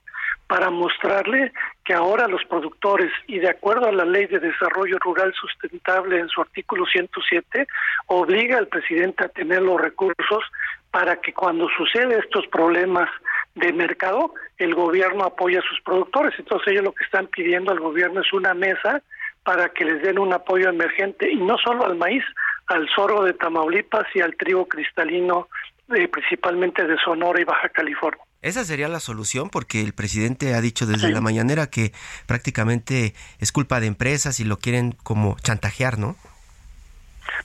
[0.46, 1.52] para mostrarle
[1.84, 6.28] que ahora los productores, y de acuerdo a la Ley de Desarrollo Rural Sustentable en
[6.28, 7.66] su artículo 107,
[8.06, 10.44] obliga al presidente a tener los recursos
[10.90, 13.08] para que cuando sucede estos problemas
[13.54, 16.34] de mercado, el gobierno apoya a sus productores.
[16.38, 19.02] Entonces ellos lo que están pidiendo al gobierno es una mesa
[19.44, 22.24] para que les den un apoyo emergente y no solo al maíz,
[22.66, 25.48] al zorro de Tamaulipas y al trigo cristalino,
[25.94, 28.22] eh, principalmente de Sonora y Baja California.
[28.42, 31.92] Esa sería la solución porque el presidente ha dicho desde la mañanera que
[32.26, 36.16] prácticamente es culpa de empresas y lo quieren como chantajear, ¿no?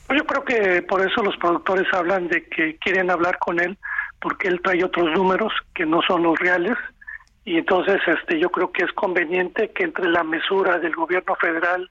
[0.08, 3.78] Pues yo creo que por eso los productores hablan de que quieren hablar con él
[4.20, 6.78] porque él trae otros números que no son los reales
[7.46, 11.90] y entonces este yo creo que es conveniente que entre la mesura del gobierno federal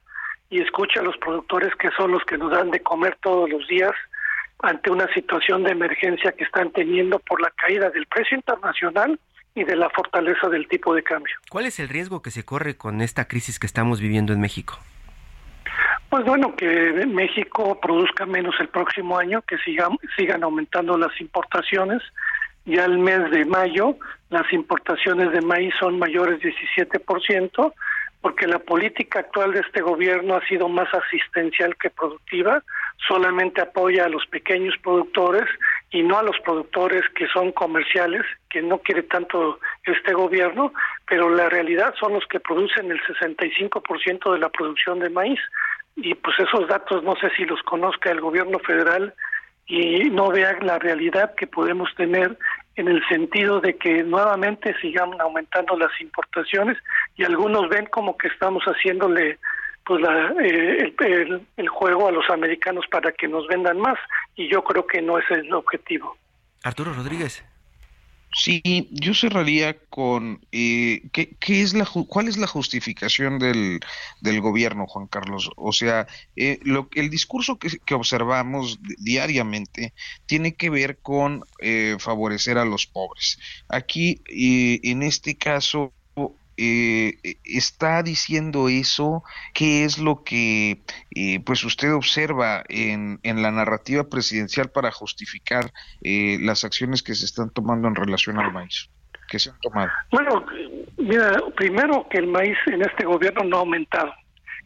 [0.49, 3.67] y escuche a los productores que son los que nos dan de comer todos los
[3.67, 3.93] días
[4.59, 9.19] ante una situación de emergencia que están teniendo por la caída del precio internacional
[9.55, 11.33] y de la fortaleza del tipo de cambio.
[11.49, 14.77] ¿Cuál es el riesgo que se corre con esta crisis que estamos viviendo en México?
[16.09, 22.01] Pues bueno, que México produzca menos el próximo año, que sigan, sigan aumentando las importaciones.
[22.65, 23.95] Ya el mes de mayo
[24.29, 27.73] las importaciones de maíz son mayores 17%,
[28.21, 32.61] porque la política actual de este gobierno ha sido más asistencial que productiva,
[33.07, 35.45] solamente apoya a los pequeños productores
[35.91, 40.73] y no a los productores que son comerciales, que no quiere tanto este gobierno,
[41.07, 45.39] pero la realidad son los que producen el 65% de la producción de maíz.
[45.95, 49.13] Y pues esos datos no sé si los conozca el gobierno federal
[49.67, 52.37] y no vea la realidad que podemos tener
[52.75, 56.77] en el sentido de que nuevamente sigan aumentando las importaciones
[57.15, 59.37] y algunos ven como que estamos haciéndole
[59.85, 60.93] pues la, eh,
[61.57, 63.97] el, juego a los americanos para que nos vendan más
[64.35, 66.15] y yo creo que no es el objetivo.
[66.63, 67.43] Arturo Rodríguez.
[68.31, 73.79] Sí, yo cerraría con eh, ¿qué, es la cuál es la justificación del,
[74.21, 75.49] del gobierno, Juan Carlos.
[75.55, 76.05] O sea,
[76.35, 79.93] eh, lo, el discurso que, que, observamos diariamente
[80.27, 83.39] tiene que ver con eh, favorecer a los pobres.
[83.67, 85.91] Aquí, en este caso,
[86.61, 90.81] eh, está diciendo eso, qué es lo que
[91.15, 97.15] eh, pues usted observa en, en, la narrativa presidencial para justificar eh, las acciones que
[97.15, 98.89] se están tomando en relación al maíz,
[99.29, 99.89] que se han tomado.
[100.11, 100.45] Bueno,
[100.97, 104.11] mira, primero que el maíz en este gobierno no ha aumentado.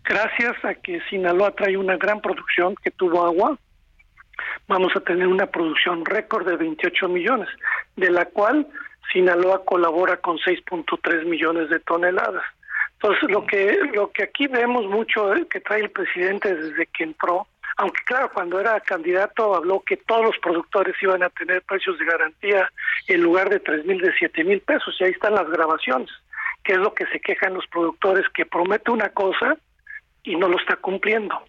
[0.04, 3.60] Gracias a que Sinaloa trae una gran producción que tuvo agua,
[4.68, 7.50] vamos a tener una producción récord de 28 millones,
[7.96, 8.68] de la cual
[9.12, 12.44] Sinaloa colabora con 6.3 millones de toneladas.
[12.94, 17.04] Entonces, lo que, lo que aquí vemos mucho eh, que trae el presidente desde que
[17.04, 17.48] entró,
[17.78, 22.06] aunque claro, cuando era candidato habló que todos los productores iban a tener precios de
[22.06, 22.70] garantía
[23.08, 26.10] en lugar de tres mil, de siete mil pesos, y ahí están las grabaciones,
[26.64, 29.58] que es lo que se quejan los productores, que promete una cosa
[30.24, 31.42] y no lo está cumpliendo.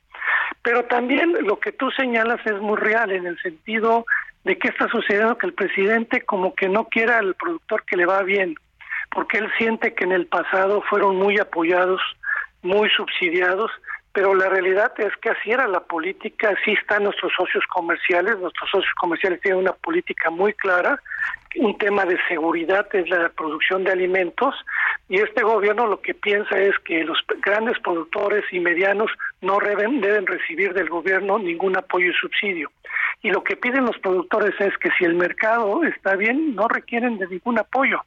[0.62, 4.06] Pero también lo que tú señalas es muy real en el sentido
[4.44, 8.06] de que está sucediendo que el presidente como que no quiera al productor que le
[8.06, 8.56] va bien,
[9.10, 12.00] porque él siente que en el pasado fueron muy apoyados,
[12.62, 13.70] muy subsidiados,
[14.12, 18.70] pero la realidad es que así era la política, así están nuestros socios comerciales, nuestros
[18.70, 21.00] socios comerciales tienen una política muy clara,
[21.56, 24.54] un tema de seguridad es la producción de alimentos
[25.08, 30.00] y este gobierno lo que piensa es que los grandes productores y medianos no deben,
[30.00, 32.70] deben recibir del gobierno ningún apoyo y subsidio
[33.24, 37.16] y lo que piden los productores es que si el mercado está bien, no requieren
[37.16, 38.02] de ningún apoyo,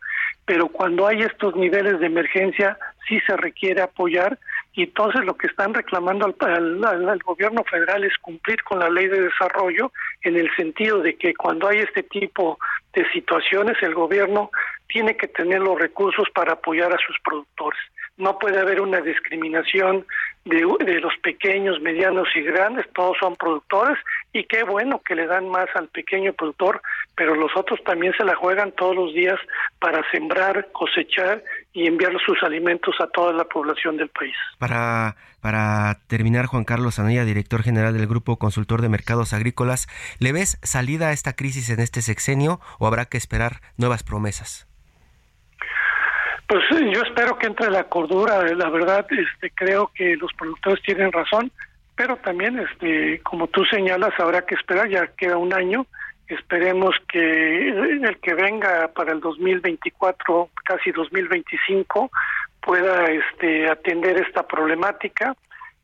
[0.46, 2.78] pero cuando hay estos niveles de emergencia,
[3.10, 4.38] sí se requiere apoyar
[4.74, 9.22] y entonces lo que están reclamando al, gobierno federal es cumplir con la ley de
[9.22, 9.92] desarrollo
[10.22, 12.60] en el sentido de que cuando hay este tipo
[12.94, 14.52] de situaciones el gobierno
[14.88, 17.80] tiene que tener los recursos para apoyar a sus productores.
[18.18, 20.06] No puede haber una discriminación
[20.48, 23.98] de, los pequeños, medianos y grandes, todos son productores
[24.34, 26.82] y qué bueno que le dan más al pequeño productor,
[27.16, 29.40] pero los otros también se la juegan todos los días
[29.80, 31.44] para sembrar, cosechar
[31.74, 34.36] y enviar sus alimentos a toda la población del país.
[34.58, 39.88] Para, para terminar, Juan Carlos Anaya, director general del Grupo Consultor de Mercados Agrícolas,
[40.20, 44.67] ¿le ves salida a esta crisis en este sexenio o habrá que esperar nuevas promesas?
[46.48, 51.12] Pues yo espero que entre la cordura, la verdad, este, creo que los productores tienen
[51.12, 51.52] razón,
[51.96, 55.86] pero también, este, como tú señalas, habrá que esperar, ya queda un año,
[56.28, 62.10] esperemos que el que venga para el 2024, casi 2025,
[62.62, 65.36] pueda este, atender esta problemática,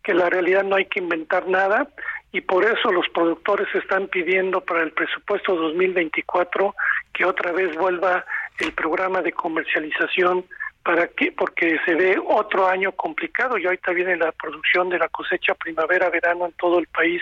[0.01, 1.87] que la realidad no hay que inventar nada
[2.33, 6.75] y por eso los productores están pidiendo para el presupuesto 2024
[7.13, 8.25] que otra vez vuelva
[8.59, 10.45] el programa de comercialización
[10.83, 15.07] para que porque se ve otro año complicado y ahorita viene la producción de la
[15.07, 17.21] cosecha primavera verano en todo el país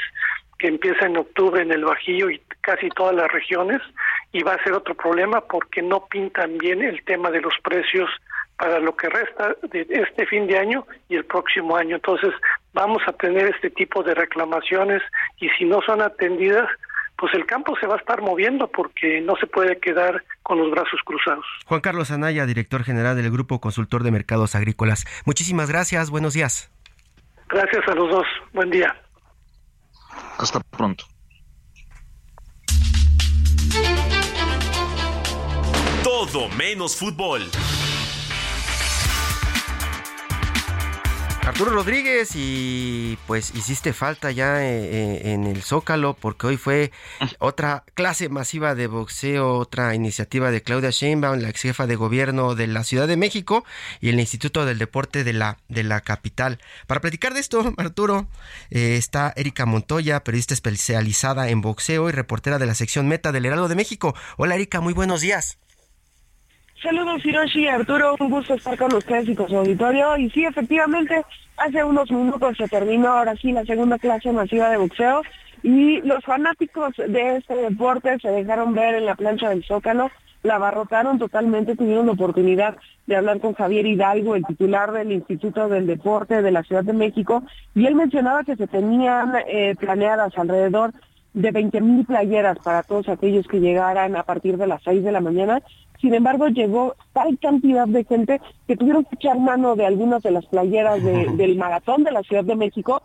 [0.58, 3.82] que empieza en octubre en el Bajío y casi todas las regiones
[4.32, 8.10] y va a ser otro problema porque no pintan bien el tema de los precios
[8.58, 11.96] para lo que resta de este fin de año y el próximo año.
[11.96, 12.32] Entonces
[12.74, 15.02] vamos a tener este tipo de reclamaciones
[15.38, 16.70] y si no son atendidas,
[17.22, 20.72] pues el campo se va a estar moviendo porque no se puede quedar con los
[20.72, 21.46] brazos cruzados.
[21.68, 25.06] Juan Carlos Anaya, director general del Grupo Consultor de Mercados Agrícolas.
[25.26, 26.72] Muchísimas gracias, buenos días.
[27.48, 29.00] Gracias a los dos, buen día.
[30.40, 31.06] Hasta pronto.
[36.04, 37.44] Todo menos fútbol.
[41.44, 46.92] Arturo Rodríguez y pues hiciste falta ya eh, eh, en el Zócalo porque hoy fue
[47.40, 52.54] otra clase masiva de boxeo, otra iniciativa de Claudia Sheinbaum, la ex jefa de gobierno
[52.54, 53.66] de la Ciudad de México
[54.00, 56.60] y el Instituto del Deporte de la, de la capital.
[56.86, 58.28] Para platicar de esto, Arturo,
[58.70, 63.48] eh, está Erika Montoya, periodista especializada en boxeo y reportera de la sección Meta del
[63.48, 64.16] Heraldo de México.
[64.38, 65.58] Hola Erika, muy buenos días.
[66.82, 70.18] Saludos Hiroshi, Arturo, un gusto estar con ustedes y con su auditorio.
[70.18, 71.24] Y sí, efectivamente,
[71.58, 75.22] hace unos minutos se terminó ahora sí la segunda clase masiva de boxeo
[75.62, 80.10] y los fanáticos de este deporte se dejaron ver en la plancha del Zócalo,
[80.42, 85.70] la abarrotaron totalmente, tuvieron la oportunidad de hablar con Javier Hidalgo, el titular del Instituto
[85.70, 87.44] del Deporte de la Ciudad de México,
[87.76, 90.94] y él mencionaba que se tenían eh, planeadas alrededor
[91.34, 95.12] de 20 mil playeras para todos aquellos que llegaran a partir de las 6 de
[95.12, 95.62] la mañana
[96.02, 100.32] sin embargo, llegó tal cantidad de gente que tuvieron que echar mano de algunas de
[100.32, 103.04] las playeras del maratón de la Ciudad de México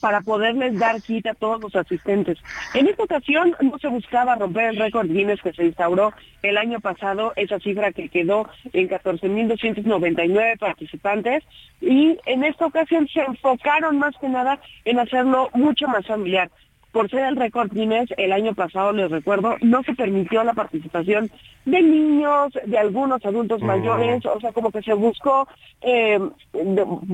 [0.00, 2.38] para poderles dar cita a todos los asistentes.
[2.74, 6.12] En esta ocasión no se buscaba romper el récord Guinness que se instauró
[6.42, 11.44] el año pasado, esa cifra que quedó en 14.299 participantes,
[11.80, 16.50] y en esta ocasión se enfocaron más que nada en hacerlo mucho más familiar
[16.96, 21.30] por ser el récord Guinness, el año pasado, les recuerdo, no se permitió la participación
[21.66, 23.66] de niños, de algunos adultos mm.
[23.66, 25.46] mayores, o sea, como que se buscó,
[25.82, 26.18] eh,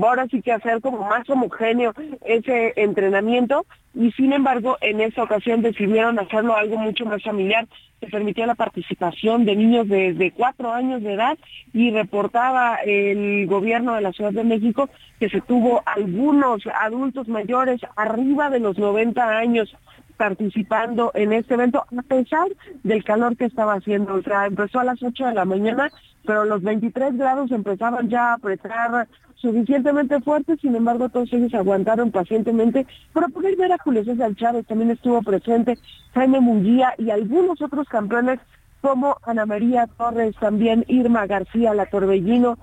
[0.00, 5.62] ahora sí que hacer como más homogéneo ese entrenamiento, y sin embargo en esta ocasión
[5.62, 7.66] decidieron hacerlo algo mucho más familiar.
[8.02, 11.38] Se permitió la participación de niños desde cuatro años de edad
[11.72, 14.90] y reportaba el gobierno de la Ciudad de México
[15.20, 19.72] que se tuvo algunos adultos mayores arriba de los 90 años
[20.16, 22.48] participando en este evento, a pesar
[22.82, 24.14] del calor que estaba haciendo.
[24.14, 25.90] O sea, empezó a las 8 de la mañana,
[26.24, 29.08] pero los 23 grados empezaban ya a apretar
[29.42, 34.64] suficientemente fuerte, sin embargo todos ellos aguantaron pacientemente para poder ver a Julio César Chávez,
[34.66, 35.78] también estuvo presente
[36.14, 38.38] Jaime Munguía y algunos otros campeones
[38.80, 42.56] como Ana María Torres, también Irma García, la Torbellino,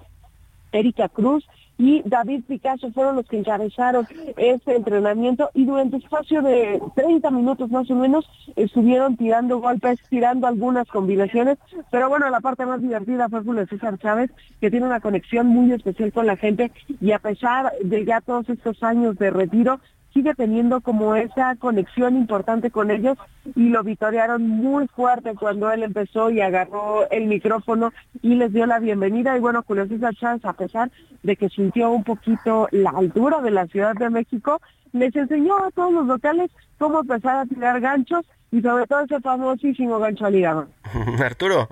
[0.71, 1.45] Erika Cruz
[1.79, 4.05] y David Picasso fueron los que encabezaron
[4.35, 10.45] este entrenamiento y durante espacio de 30 minutos más o menos estuvieron tirando golpes, tirando
[10.45, 11.57] algunas combinaciones,
[11.89, 15.71] pero bueno, la parte más divertida fue Julio César Chávez, que tiene una conexión muy
[15.71, 16.69] especial con la gente
[16.99, 19.79] y a pesar de ya todos estos años de retiro,
[20.13, 23.17] sigue teniendo como esa conexión importante con ellos
[23.55, 28.65] y lo vitorearon muy fuerte cuando él empezó y agarró el micrófono y les dio
[28.65, 29.37] la bienvenida.
[29.37, 30.91] Y bueno, Julio César Chávez, a pesar
[31.23, 35.71] de que sintió un poquito la altura de la Ciudad de México, les enseñó a
[35.71, 40.35] todos los locales cómo empezar a tirar ganchos y sobre todo ese famosísimo gancho al
[40.35, 40.67] hígado.
[41.23, 41.67] Arturo.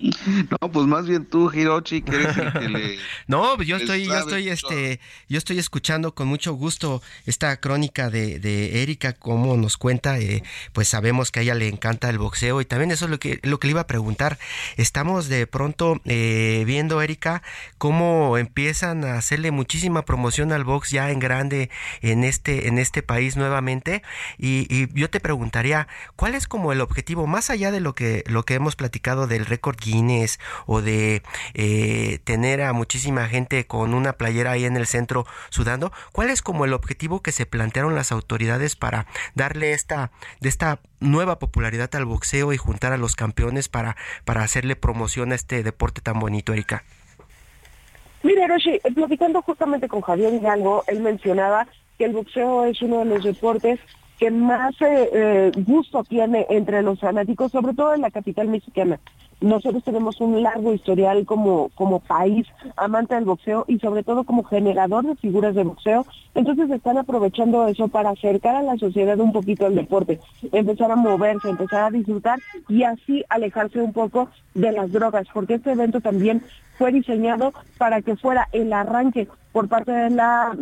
[0.60, 2.98] No, pues más bien tú, Hirochi, que eres el que le.
[3.26, 8.10] no, pues yo estoy, yo estoy, este, yo estoy escuchando con mucho gusto esta crónica
[8.10, 10.42] de, de Erika, como nos cuenta, eh,
[10.72, 13.40] pues sabemos que a ella le encanta el boxeo y también eso es lo que,
[13.42, 14.38] lo que le iba a preguntar.
[14.76, 17.42] Estamos de pronto eh, viendo, Erika,
[17.78, 21.70] cómo empiezan a hacerle muchísima promoción al box ya en grande
[22.00, 24.02] en este, en este país nuevamente.
[24.38, 28.24] Y, y yo te preguntaría, ¿cuál es como el objetivo, más allá de lo que,
[28.26, 29.76] lo que hemos platicado del récord
[30.66, 31.22] o de
[31.54, 35.92] eh, tener a muchísima gente con una playera ahí en el centro sudando?
[36.12, 40.10] ¿Cuál es como el objetivo que se plantearon las autoridades para darle esta,
[40.40, 45.32] de esta nueva popularidad al boxeo y juntar a los campeones para, para hacerle promoción
[45.32, 46.84] a este deporte tan bonito, Erika?
[48.22, 51.66] Mira, Roshi, platicando justamente con Javier Hidalgo, él mencionaba
[51.98, 53.80] que el boxeo es uno de los deportes
[54.18, 59.00] que más eh, eh, gusto tiene entre los fanáticos, sobre todo en la capital mexicana.
[59.40, 64.44] Nosotros tenemos un largo historial como, como país amante del boxeo y sobre todo como
[64.44, 66.04] generador de figuras de boxeo.
[66.34, 70.20] Entonces están aprovechando eso para acercar a la sociedad un poquito al deporte,
[70.52, 72.38] empezar a moverse, empezar a disfrutar
[72.68, 76.42] y así alejarse un poco de las drogas, porque este evento también
[76.76, 80.56] fue diseñado para que fuera el arranque por parte de la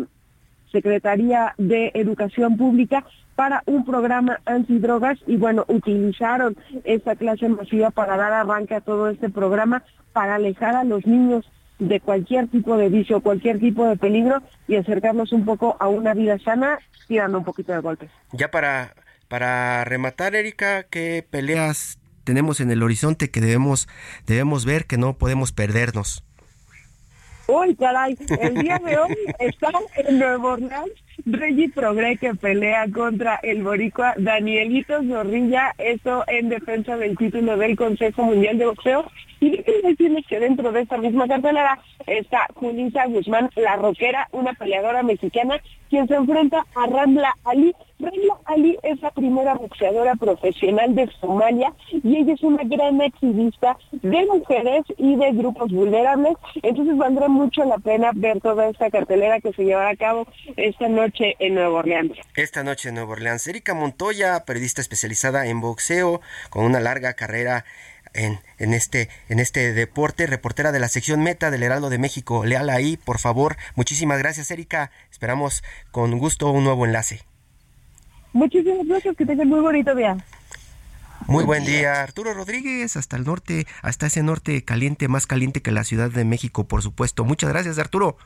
[0.73, 3.05] Secretaría de Educación Pública
[3.35, 9.09] para un programa antidrogas y bueno, utilizaron esta clase masiva para dar arranque a todo
[9.09, 11.45] este programa, para alejar a los niños
[11.79, 16.15] de cualquier tipo de vicio, cualquier tipo de peligro y acercarnos un poco a una
[16.15, 18.11] vida sana tirando un poquito de golpes.
[18.33, 18.95] Ya para,
[19.29, 23.89] para rematar, Erika, ¿qué peleas tenemos en el horizonte que debemos,
[24.27, 26.25] debemos ver, que no podemos perdernos?
[27.51, 30.91] Uy, caray, el día de hoy está en Nuevo Orleans
[31.27, 37.77] Reggie Progre que pelea contra el boricua Danielito Zorrilla, eso en defensa del título del
[37.77, 39.05] Consejo Mundial de Boxeo.
[39.41, 45.05] Y decirles que dentro de esta misma cartelera está Julissa Guzmán, la roquera, una peleadora
[45.05, 51.09] mexicana, quien se enfrenta a Ramla Ali, Rayla Ali es la primera boxeadora profesional de
[51.21, 56.35] Somalia y ella es una gran activista de mujeres y de grupos vulnerables.
[56.63, 60.89] Entonces valdrá mucho la pena ver toda esta cartelera que se llevará a cabo esta
[61.09, 62.13] noche en Nueva Orleans.
[62.37, 63.47] Esta noche en Nueva Orleans.
[63.47, 67.65] Erika Montoya, periodista especializada en boxeo, con una larga carrera
[68.13, 72.45] en, en, este, en este deporte, reportera de la sección Meta del Heraldo de México.
[72.45, 73.57] Leala ahí, por favor.
[73.75, 74.91] Muchísimas gracias, Erika.
[75.11, 77.23] Esperamos con gusto un nuevo enlace.
[78.35, 80.17] Muchísimas gracias, que tengan muy bonito día.
[81.27, 85.73] Muy buen día, Arturo Rodríguez, hasta el norte, hasta ese norte caliente, más caliente que
[85.73, 87.25] la Ciudad de México, por supuesto.
[87.25, 88.17] Muchas gracias, Arturo.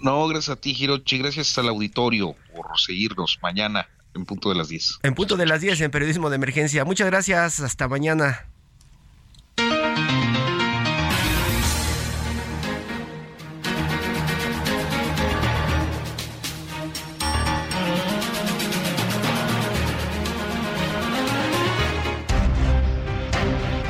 [0.00, 4.68] No, gracias a ti, Hirochi, gracias al auditorio por seguirnos mañana en punto de las
[4.68, 5.00] 10.
[5.02, 6.84] En punto de las 10 en Periodismo de Emergencia.
[6.84, 8.46] Muchas gracias, hasta mañana.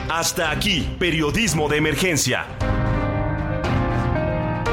[0.08, 2.46] Hasta aquí, periodismo de emergencia.